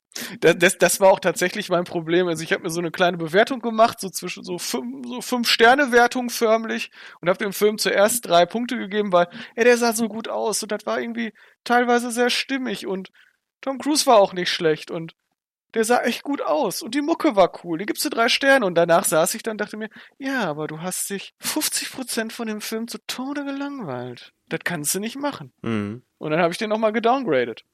Das, 0.41 0.59
das, 0.59 0.79
das 0.79 1.01
war 1.01 1.11
auch 1.11 1.21
tatsächlich 1.21 1.69
mein 1.69 1.85
Problem. 1.85 2.27
Also 2.27 2.43
ich 2.43 2.53
habe 2.53 2.65
mir 2.65 2.71
so 2.71 2.81
eine 2.81 2.91
kleine 2.91 3.17
Bewertung 3.17 3.61
gemacht, 3.61 4.01
so 4.01 4.11
zwischen 4.11 4.43
so 4.43 4.59
fünf, 4.59 5.07
so 5.07 5.21
fünf 5.21 5.49
Sterne 5.49 5.93
Wertung 5.93 6.31
förmlich 6.31 6.91
und 7.21 7.29
habe 7.29 7.39
dem 7.39 7.53
Film 7.53 7.79
zuerst 7.79 8.27
drei 8.27 8.45
Punkte 8.45 8.77
gegeben, 8.77 9.13
weil 9.13 9.29
ey, 9.55 9.65
der 9.65 9.77
sah 9.77 9.93
so 9.93 10.09
gut 10.09 10.29
aus 10.29 10.63
und 10.63 10.73
das 10.73 10.85
war 10.85 11.01
irgendwie 11.01 11.33
teilweise 11.63 12.11
sehr 12.11 12.31
stimmig 12.31 12.87
und 12.87 13.11
Tom 13.61 13.79
Cruise 13.79 14.07
war 14.07 14.19
auch 14.19 14.33
nicht 14.33 14.51
schlecht 14.51 14.91
und 14.91 15.15
der 15.75 15.85
sah 15.85 16.03
echt 16.03 16.23
gut 16.23 16.43
aus 16.43 16.83
und 16.83 16.95
die 16.95 17.01
Mucke 17.01 17.37
war 17.37 17.53
cool. 17.65 17.79
Die 17.79 17.87
gibst 17.87 18.05
du 18.05 18.09
drei 18.09 18.29
Sterne 18.29 18.67
und 18.67 18.75
danach 18.75 19.05
saß 19.05 19.35
ich 19.35 19.43
dann 19.43 19.53
und 19.53 19.61
dachte 19.61 19.77
mir, 19.77 19.89
ja, 20.19 20.45
aber 20.45 20.67
du 20.67 20.81
hast 20.81 21.11
dich 21.11 21.35
50% 21.43 22.33
von 22.33 22.49
dem 22.49 22.61
Film 22.61 22.89
zu 22.89 22.99
Tode 23.07 23.45
gelangweilt. 23.45 24.33
Das 24.49 24.61
kannst 24.65 24.95
du 24.95 25.01
nicht 25.01 25.17
machen. 25.17 25.53
Mhm. 25.63 26.03
Und 26.19 26.31
dann 26.31 26.41
habe 26.41 26.53
ich 26.53 26.59
den 26.59 26.71
nochmal 26.71 26.93
gedowngraded. 26.93 27.65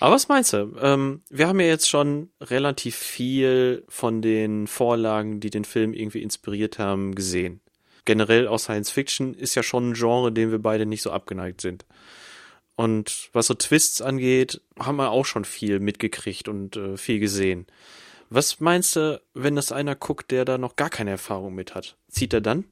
Aber 0.00 0.14
was 0.14 0.28
meinst 0.28 0.52
du? 0.52 0.74
Ähm, 0.80 1.22
wir 1.30 1.46
haben 1.46 1.60
ja 1.60 1.66
jetzt 1.66 1.88
schon 1.88 2.30
relativ 2.40 2.96
viel 2.96 3.84
von 3.88 4.22
den 4.22 4.66
Vorlagen, 4.66 5.40
die 5.40 5.50
den 5.50 5.64
Film 5.64 5.92
irgendwie 5.92 6.22
inspiriert 6.22 6.78
haben, 6.78 7.14
gesehen. 7.14 7.60
Generell 8.04 8.48
aus 8.48 8.64
Science 8.64 8.90
Fiction 8.90 9.34
ist 9.34 9.54
ja 9.54 9.62
schon 9.62 9.90
ein 9.90 9.94
Genre, 9.94 10.32
dem 10.32 10.50
wir 10.50 10.58
beide 10.58 10.86
nicht 10.86 11.02
so 11.02 11.12
abgeneigt 11.12 11.60
sind. 11.60 11.84
Und 12.74 13.28
was 13.32 13.46
so 13.46 13.54
Twists 13.54 14.00
angeht, 14.00 14.62
haben 14.78 14.96
wir 14.96 15.10
auch 15.10 15.26
schon 15.26 15.44
viel 15.44 15.78
mitgekriegt 15.78 16.48
und 16.48 16.76
äh, 16.76 16.96
viel 16.96 17.18
gesehen. 17.18 17.66
Was 18.30 18.60
meinst 18.60 18.96
du, 18.96 19.20
wenn 19.34 19.56
das 19.56 19.72
einer 19.72 19.94
guckt, 19.94 20.30
der 20.30 20.44
da 20.44 20.56
noch 20.56 20.76
gar 20.76 20.88
keine 20.88 21.10
Erfahrung 21.10 21.54
mit 21.54 21.74
hat? 21.74 21.98
Zieht 22.08 22.32
er 22.32 22.40
dann? 22.40 22.64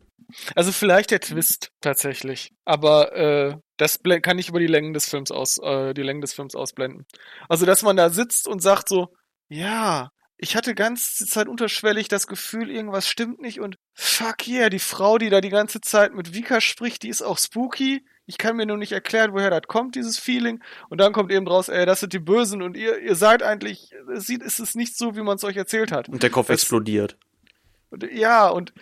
Also 0.55 0.73
vielleicht 0.73 1.11
der 1.11 1.21
Twist 1.21 1.73
tatsächlich, 1.81 2.53
aber 2.65 3.15
äh, 3.15 3.57
das 3.77 4.01
kann 4.23 4.39
ich 4.39 4.49
über 4.49 4.61
die 4.61 4.67
Längen 4.67 4.95
des 4.95 5.09
Films 5.09 5.31
aus, 5.31 5.59
äh, 5.59 5.93
die 5.93 6.03
Längen 6.03 6.21
des 6.21 6.33
Films 6.33 6.55
ausblenden. 6.55 7.05
Also 7.49 7.67
dass 7.67 7.83
man 7.83 7.97
da 7.97 8.11
sitzt 8.11 8.47
und 8.47 8.63
sagt 8.63 8.89
so, 8.89 9.09
ja, 9.49 10.11
ich 10.37 10.57
hatte 10.57 10.75
ganze 10.75 11.27
Zeit 11.27 11.49
unterschwellig 11.49 12.09
das 12.09 12.27
Gefühl, 12.27 12.71
irgendwas 12.71 13.07
stimmt 13.07 13.41
nicht 13.41 13.61
und 13.61 13.77
fuck 13.93 14.49
yeah, 14.49 14.71
die 14.71 14.79
Frau, 14.79 15.19
die 15.19 15.29
da 15.29 15.41
die 15.41 15.51
ganze 15.51 15.81
Zeit 15.81 16.15
mit 16.15 16.33
Vika 16.33 16.61
spricht, 16.61 17.03
die 17.03 17.11
ist 17.11 17.23
auch 17.23 17.39
spooky. 17.39 18.05
Ich 18.31 18.39
kann 18.39 18.57
mir 18.57 18.65
nur 18.65 18.77
nicht 18.77 18.93
erklären, 18.93 19.33
woher 19.33 19.51
das 19.51 19.63
kommt, 19.67 19.97
dieses 19.97 20.19
Feeling. 20.19 20.63
Und 20.89 21.01
dann 21.01 21.13
kommt 21.13 21.33
eben 21.33 21.47
raus, 21.49 21.69
ey, 21.69 21.85
das 21.85 21.99
sind 22.01 22.13
die 22.13 22.21
Bösen 22.21 22.63
und 22.63 22.77
ihr, 22.77 22.99
ihr 23.01 23.17
seid 23.17 23.43
eigentlich, 23.43 23.93
es 24.15 24.29
ist 24.31 24.77
nicht 24.77 24.97
so, 24.97 25.17
wie 25.17 25.23
man 25.23 25.35
es 25.37 25.45
euch 25.45 25.57
erzählt 25.57 25.91
hat. 25.91 26.09
Und 26.09 26.23
der 26.23 26.31
Kopf 26.31 26.47
das, 26.47 26.63
explodiert. 26.63 27.19
Ja, 28.13 28.49
und 28.49 28.73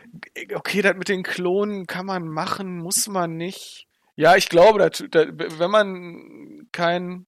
okay, 0.54 0.82
das 0.82 0.94
mit 0.96 1.08
den 1.08 1.22
Klonen 1.22 1.86
kann 1.86 2.04
man 2.04 2.28
machen, 2.28 2.78
muss 2.78 3.08
man 3.08 3.36
nicht. 3.36 3.86
Ja, 4.16 4.36
ich 4.36 4.50
glaube, 4.50 4.78
dass, 4.78 5.02
dass, 5.10 5.26
wenn 5.58 5.70
man 5.70 6.68
kein, 6.72 7.26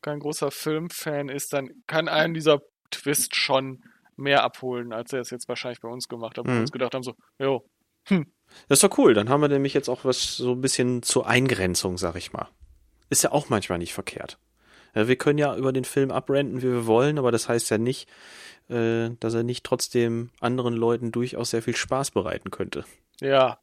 kein 0.00 0.20
großer 0.20 0.50
Filmfan 0.50 1.28
ist, 1.28 1.52
dann 1.52 1.68
kann 1.86 2.08
einen 2.08 2.32
dieser 2.32 2.62
Twist 2.90 3.36
schon 3.36 3.82
mehr 4.16 4.42
abholen, 4.42 4.92
als 4.92 5.12
er 5.12 5.20
es 5.20 5.30
jetzt 5.30 5.48
wahrscheinlich 5.48 5.80
bei 5.80 5.88
uns 5.88 6.08
gemacht 6.08 6.38
hat. 6.38 6.44
Wo 6.46 6.48
wir 6.48 6.54
Mhm. 6.54 6.60
uns 6.62 6.72
gedacht 6.72 6.94
haben, 6.94 7.02
so, 7.02 7.14
jo, 7.38 7.64
Das 8.68 8.82
ist 8.82 8.84
doch 8.84 8.98
cool. 8.98 9.14
Dann 9.14 9.28
haben 9.28 9.40
wir 9.40 9.48
nämlich 9.48 9.74
jetzt 9.74 9.88
auch 9.88 10.04
was 10.04 10.36
so 10.36 10.52
ein 10.52 10.60
bisschen 10.60 11.02
zur 11.02 11.26
Eingrenzung, 11.26 11.98
sag 11.98 12.16
ich 12.16 12.32
mal. 12.32 12.48
Ist 13.10 13.22
ja 13.22 13.32
auch 13.32 13.48
manchmal 13.48 13.78
nicht 13.78 13.92
verkehrt. 13.92 14.38
Wir 14.94 15.16
können 15.16 15.38
ja 15.38 15.56
über 15.56 15.72
den 15.72 15.84
Film 15.84 16.10
abrenten, 16.10 16.58
wie 16.58 16.70
wir 16.70 16.86
wollen, 16.86 17.18
aber 17.18 17.32
das 17.32 17.48
heißt 17.48 17.70
ja 17.70 17.78
nicht, 17.78 18.08
äh, 18.68 19.10
dass 19.20 19.34
er 19.34 19.42
nicht 19.42 19.64
trotzdem 19.64 20.30
anderen 20.40 20.74
Leuten 20.74 21.12
durchaus 21.12 21.50
sehr 21.50 21.62
viel 21.62 21.76
Spaß 21.76 22.10
bereiten 22.10 22.50
könnte. 22.50 22.84
ja. 23.20 23.58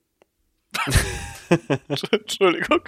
Entschuldigung. 2.12 2.82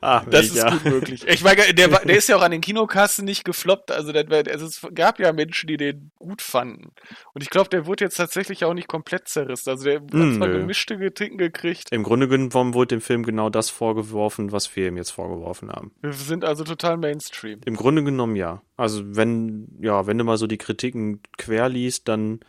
Ah, 0.00 0.24
Das 0.28 0.46
ist 0.46 0.66
gut 0.66 0.84
möglich. 0.84 1.24
Ich 1.28 1.42
meine, 1.42 1.72
der, 1.72 1.88
der 1.88 2.16
ist 2.16 2.28
ja 2.28 2.36
auch 2.36 2.42
an 2.42 2.50
den 2.50 2.60
Kinokassen 2.60 3.24
nicht 3.24 3.44
gefloppt. 3.44 3.90
Also, 3.92 4.12
wär- 4.12 4.26
also 4.50 4.66
es 4.66 4.84
gab 4.94 5.20
ja 5.20 5.32
Menschen, 5.32 5.68
die 5.68 5.76
den 5.76 6.10
gut 6.18 6.42
fanden. 6.42 6.90
Und 7.32 7.42
ich 7.42 7.50
glaube, 7.50 7.70
der 7.70 7.86
wurde 7.86 8.04
jetzt 8.04 8.16
tatsächlich 8.16 8.64
auch 8.64 8.74
nicht 8.74 8.88
komplett 8.88 9.28
zerrissen. 9.28 9.70
Also, 9.70 9.84
der 9.84 10.00
hat 10.00 10.12
Mm, 10.12 10.36
zwar 10.36 10.48
nö. 10.48 10.58
gemischte 10.60 10.98
Kritiken 10.98 11.38
gekriegt. 11.38 11.88
Im 11.92 12.02
Grunde 12.02 12.26
genommen 12.28 12.74
wurde 12.74 12.96
dem 12.96 13.00
Film 13.00 13.22
genau 13.22 13.50
das 13.50 13.70
vorgeworfen, 13.70 14.50
was 14.52 14.74
wir 14.74 14.88
ihm 14.88 14.96
jetzt 14.96 15.10
vorgeworfen 15.10 15.70
haben. 15.70 15.92
Wir 16.02 16.12
sind 16.12 16.44
also 16.44 16.64
total 16.64 16.96
Mainstream. 16.96 17.60
Im 17.64 17.76
Grunde 17.76 18.02
genommen 18.02 18.36
ja. 18.36 18.62
Also 18.76 19.02
wenn, 19.16 19.68
ja, 19.80 20.06
wenn 20.06 20.18
du 20.18 20.24
mal 20.24 20.36
so 20.38 20.46
die 20.48 20.58
Kritiken 20.58 21.20
quer 21.38 21.68
liest, 21.68 22.08
dann 22.08 22.40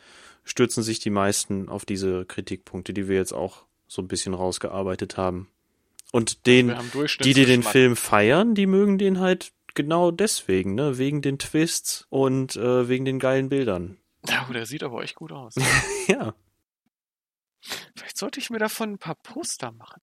stürzen 0.44 0.84
sich 0.84 1.00
die 1.00 1.10
meisten 1.12 1.70
auf 1.70 1.86
diese 1.86 2.26
Kritikpunkte, 2.26 2.94
die 2.94 3.08
wir 3.08 3.16
jetzt 3.18 3.34
auch 3.34 3.66
so 3.88 4.02
ein 4.02 4.08
bisschen 4.08 4.34
rausgearbeitet 4.34 5.18
haben. 5.18 5.50
Und 6.12 6.46
den, 6.46 6.76
haben 6.76 6.92
die, 7.22 7.34
die 7.34 7.46
den. 7.46 7.64
Film 7.64 7.96
feiern, 7.96 8.56
die 8.56 8.68
mögen 8.68 8.98
den 8.98 9.20
halt 9.20 9.52
genau 9.74 10.12
deswegen, 10.12 10.76
ne? 10.76 10.98
Wegen 10.98 11.22
den 11.22 11.40
Twists 11.40 12.06
und 12.10 12.56
äh, 12.56 12.88
wegen 12.88 13.06
den 13.06 13.20
geilen 13.20 13.50
Bildern. 13.50 13.98
Ja, 14.28 14.48
der 14.52 14.66
sieht 14.66 14.84
aber 14.84 15.04
echt 15.04 15.16
gut 15.16 15.32
aus. 15.32 15.56
Ja. 16.08 16.36
Vielleicht 17.96 18.18
sollte 18.18 18.40
ich 18.40 18.52
mir 18.52 18.60
davon 18.60 18.92
ein 18.92 18.98
paar 19.00 19.16
Poster 19.16 19.72
machen. 19.72 20.00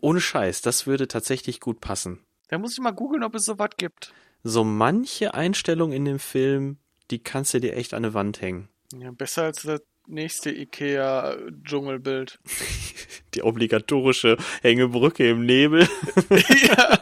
Ohne 0.00 0.20
Scheiß, 0.20 0.60
das 0.60 0.86
würde 0.86 1.08
tatsächlich 1.08 1.60
gut 1.60 1.80
passen. 1.80 2.24
Da 2.48 2.58
muss 2.58 2.72
ich 2.72 2.80
mal 2.80 2.90
googeln, 2.90 3.22
ob 3.22 3.34
es 3.34 3.46
sowas 3.46 3.70
gibt. 3.78 4.12
So 4.42 4.64
manche 4.64 5.32
Einstellung 5.32 5.92
in 5.92 6.04
dem 6.04 6.18
Film, 6.18 6.78
die 7.10 7.22
kannst 7.22 7.54
du 7.54 7.60
dir 7.60 7.74
echt 7.74 7.94
an 7.94 8.04
eine 8.04 8.12
Wand 8.12 8.42
hängen. 8.42 8.68
Ja, 8.92 9.10
besser 9.12 9.44
als 9.44 9.62
das 9.62 9.80
nächste 10.10 10.50
Ikea-Dschungelbild. 10.50 12.38
Die 13.34 13.42
obligatorische 13.42 14.36
Hängebrücke 14.62 15.28
im 15.30 15.46
Nebel. 15.46 15.86
ja. 16.30 16.98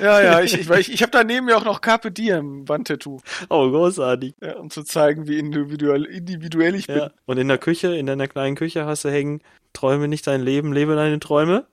ja, 0.00 0.22
ja, 0.22 0.40
ich, 0.40 0.54
ich, 0.58 0.68
ich, 0.68 0.92
ich 0.92 1.02
habe 1.02 1.12
daneben 1.12 1.48
ja 1.48 1.56
auch 1.56 1.64
noch 1.64 1.80
Carpe 1.80 2.10
Diem 2.10 2.68
Wandtattoo, 2.68 3.20
Oh, 3.48 3.70
großartig. 3.70 4.34
ja, 4.42 4.56
um 4.56 4.68
zu 4.70 4.82
zeigen, 4.82 5.28
wie 5.28 5.38
individuell, 5.38 6.04
individuell 6.04 6.74
ich 6.74 6.86
bin. 6.86 6.96
Ja. 6.96 7.10
Und 7.26 7.38
in 7.38 7.48
der 7.48 7.58
Küche, 7.58 7.94
in 7.96 8.06
deiner 8.06 8.26
kleinen 8.28 8.56
Küche 8.56 8.84
hast 8.84 9.04
du 9.04 9.10
hängen, 9.10 9.42
träume 9.72 10.08
nicht 10.08 10.26
dein 10.26 10.42
Leben, 10.42 10.72
lebe 10.72 10.96
deine 10.96 11.20
Träume. 11.20 11.66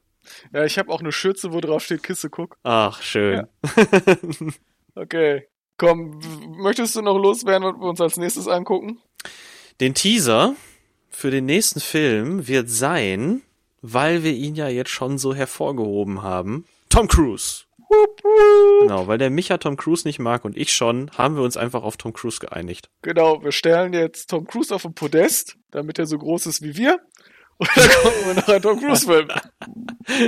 Ja, 0.54 0.66
ich 0.66 0.78
habe 0.78 0.92
auch 0.92 1.00
eine 1.00 1.12
Schürze, 1.12 1.54
wo 1.54 1.62
drauf 1.62 1.84
steht, 1.84 2.04
Kisse, 2.04 2.30
guck. 2.30 2.58
Ach, 2.64 3.02
schön. 3.02 3.48
Okay. 4.96 5.48
Komm, 5.78 6.20
möchtest 6.58 6.96
du 6.96 7.04
noch 7.04 7.20
loswerden, 7.20 7.64
was 7.68 7.80
wir 7.80 7.88
uns 7.90 8.02
als 8.02 8.18
nächstes 8.18 8.48
angucken? 8.48 9.00
Den 9.80 9.94
Teaser 9.94 10.56
für 11.08 11.30
den 11.30 11.46
nächsten 11.46 11.80
Film 11.80 12.48
wird 12.48 12.68
sein, 12.68 13.44
weil 13.84 14.24
wir 14.24 14.34
ihn 14.34 14.56
ja 14.56 14.68
jetzt 14.70 14.90
schon 14.90 15.20
so 15.20 15.36
hervorgehoben 15.36 16.24
haben, 16.24 16.66
Tom 16.90 17.08
Cruise. 17.08 17.66
Genau, 18.82 19.06
weil 19.06 19.20
der 19.20 19.30
Micha 19.30 19.60
Tom 19.60 19.78
Cruise 19.78 20.08
nicht 20.08 20.18
mag 20.18 20.46
und 20.46 20.58
ich 20.58 20.74
schon, 20.74 21.12
haben 21.12 21.36
wir 21.36 21.44
uns 21.44 21.58
einfach 21.58 21.84
auf 21.84 21.96
Tom 21.96 22.12
Cruise 22.12 22.40
geeinigt. 22.40 22.90
Genau, 23.04 23.44
wir 23.44 23.52
stellen 23.52 23.94
jetzt 23.94 24.32
Tom 24.32 24.48
Cruise 24.48 24.74
auf 24.74 24.84
ein 24.84 24.96
Podest, 24.96 25.58
damit 25.70 26.00
er 26.00 26.08
so 26.08 26.18
groß 26.18 26.48
ist 26.48 26.64
wie 26.64 26.76
wir. 26.76 27.00
Und 27.60 27.70
dann 27.76 27.86
wir 28.26 28.34
noch 28.36 28.48
einen 28.48 28.62
Tom 28.62 28.80
Cruise-Film. 28.80 29.30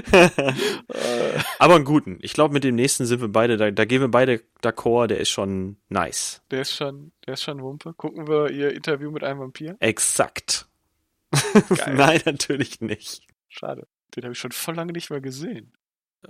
äh, 0.10 1.40
Aber 1.60 1.76
einen 1.76 1.86
guten. 1.86 2.18
Ich 2.22 2.34
glaube, 2.34 2.54
mit 2.54 2.64
dem 2.64 2.76
nächsten 2.76 3.06
sind 3.06 3.22
wir 3.22 3.28
beide, 3.28 3.58
da, 3.58 3.70
da 3.70 3.86
gehen 3.86 4.02
wir 4.02 4.08
beide 4.10 4.42
d'accord, 4.64 5.08
der 5.08 5.20
ist 5.20 5.30
schon 5.30 5.78
nice. 5.90 6.42
der 6.52 6.62
ist 6.62 6.76
schon, 6.76 7.12
der 7.26 7.36
ist 7.36 7.44
schon 7.44 7.62
Wumpe. 7.62 7.94
Gucken 7.94 8.28
wir 8.28 8.50
ihr 8.50 8.74
Interview 8.74 9.12
mit 9.12 9.24
einem 9.24 9.40
Vampir? 9.40 9.78
Exakt. 9.80 10.68
Nein, 11.86 12.22
natürlich 12.26 12.82
nicht. 12.82 13.28
Schade. 13.48 13.88
Den 14.16 14.24
habe 14.24 14.34
ich 14.34 14.40
schon 14.40 14.52
voll 14.52 14.76
lange 14.76 14.94
nicht 14.94 15.12
mehr 15.12 15.22
gesehen. 15.22 15.72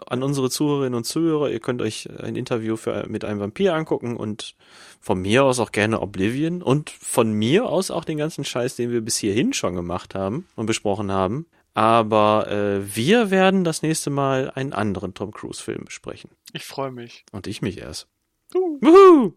An 0.05 0.21
unsere 0.21 0.51
Zuhörerinnen 0.51 0.93
und 0.93 1.05
Zuhörer, 1.05 1.49
ihr 1.49 1.59
könnt 1.59 1.81
euch 1.81 2.07
ein 2.19 2.35
Interview 2.35 2.75
für, 2.75 3.07
mit 3.07 3.25
einem 3.25 3.39
Vampir 3.39 3.73
angucken 3.73 4.17
und 4.17 4.55
von 4.99 5.19
mir 5.19 5.43
aus 5.45 5.59
auch 5.59 5.71
gerne 5.71 6.01
Oblivion 6.01 6.61
und 6.61 6.91
von 6.91 7.31
mir 7.31 7.65
aus 7.65 7.89
auch 7.89 8.05
den 8.05 8.17
ganzen 8.17 8.45
Scheiß, 8.45 8.75
den 8.75 8.91
wir 8.91 9.01
bis 9.01 9.17
hierhin 9.17 9.51
schon 9.53 9.75
gemacht 9.75 10.13
haben 10.13 10.47
und 10.55 10.67
besprochen 10.67 11.11
haben. 11.11 11.47
Aber 11.73 12.51
äh, 12.51 12.95
wir 12.95 13.31
werden 13.31 13.63
das 13.63 13.81
nächste 13.81 14.09
Mal 14.09 14.51
einen 14.51 14.73
anderen 14.73 15.13
Tom 15.13 15.31
Cruise-Film 15.31 15.85
besprechen. 15.85 16.29
Ich 16.53 16.65
freue 16.65 16.91
mich. 16.91 17.25
Und 17.31 17.47
ich 17.47 17.61
mich 17.61 17.79
erst. 17.79 18.07
Uh, 18.53 18.79
Wuhu! 18.81 19.33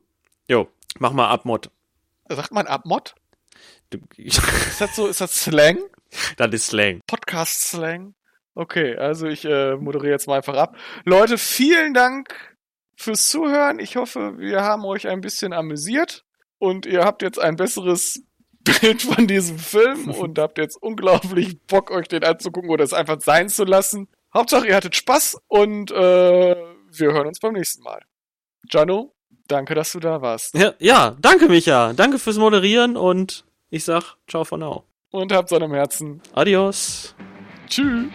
Jo, 0.48 0.68
mach 0.98 1.12
mal 1.12 1.28
Abmod. 1.28 1.70
sagt 2.28 2.52
man 2.52 2.66
Abmod? 2.66 3.14
Ist 4.16 4.80
das 4.80 4.96
so, 4.96 5.06
ist 5.06 5.20
das 5.20 5.34
Slang? 5.34 5.78
Das 6.36 6.50
ist 6.52 6.66
Slang. 6.68 7.00
Podcast-Slang? 7.06 8.14
Okay, 8.54 8.96
also 8.96 9.26
ich 9.26 9.44
äh, 9.44 9.76
moderiere 9.76 10.12
jetzt 10.12 10.26
mal 10.26 10.36
einfach 10.36 10.56
ab. 10.56 10.76
Leute, 11.04 11.38
vielen 11.38 11.94
Dank 11.94 12.34
fürs 12.96 13.26
Zuhören. 13.26 13.78
Ich 13.78 13.96
hoffe, 13.96 14.38
wir 14.38 14.62
haben 14.62 14.84
euch 14.84 15.08
ein 15.08 15.20
bisschen 15.20 15.52
amüsiert 15.52 16.24
und 16.58 16.86
ihr 16.86 17.04
habt 17.04 17.22
jetzt 17.22 17.40
ein 17.40 17.56
besseres 17.56 18.22
Bild 18.60 19.02
von 19.02 19.26
diesem 19.26 19.58
Film 19.58 20.10
und 20.18 20.38
habt 20.38 20.58
jetzt 20.58 20.76
unglaublich 20.80 21.60
Bock, 21.66 21.90
euch 21.90 22.08
den 22.08 22.24
anzugucken 22.24 22.70
oder 22.70 22.84
es 22.84 22.92
einfach 22.92 23.20
sein 23.20 23.48
zu 23.48 23.64
lassen. 23.64 24.08
Hauptsache, 24.34 24.66
ihr 24.66 24.76
hattet 24.76 24.96
Spaß 24.96 25.40
und 25.48 25.90
äh, 25.90 25.94
wir 25.94 27.12
hören 27.12 27.26
uns 27.26 27.40
beim 27.40 27.54
nächsten 27.54 27.82
Mal. 27.82 28.02
Jano, 28.70 29.14
danke, 29.48 29.74
dass 29.74 29.92
du 29.92 30.00
da 30.00 30.22
warst. 30.22 30.54
Ja, 30.54 30.74
ja, 30.78 31.16
danke 31.20 31.48
Micha. 31.48 31.92
Danke 31.94 32.18
fürs 32.18 32.36
Moderieren 32.36 32.96
und 32.96 33.44
ich 33.70 33.84
sag 33.84 34.16
ciao 34.28 34.44
for 34.44 34.58
now. 34.58 34.84
Und 35.10 35.32
habt 35.32 35.48
Sonne 35.48 35.66
im 35.66 35.74
Herzen. 35.74 36.22
Adios. 36.34 37.14
Tschüss. 37.66 38.06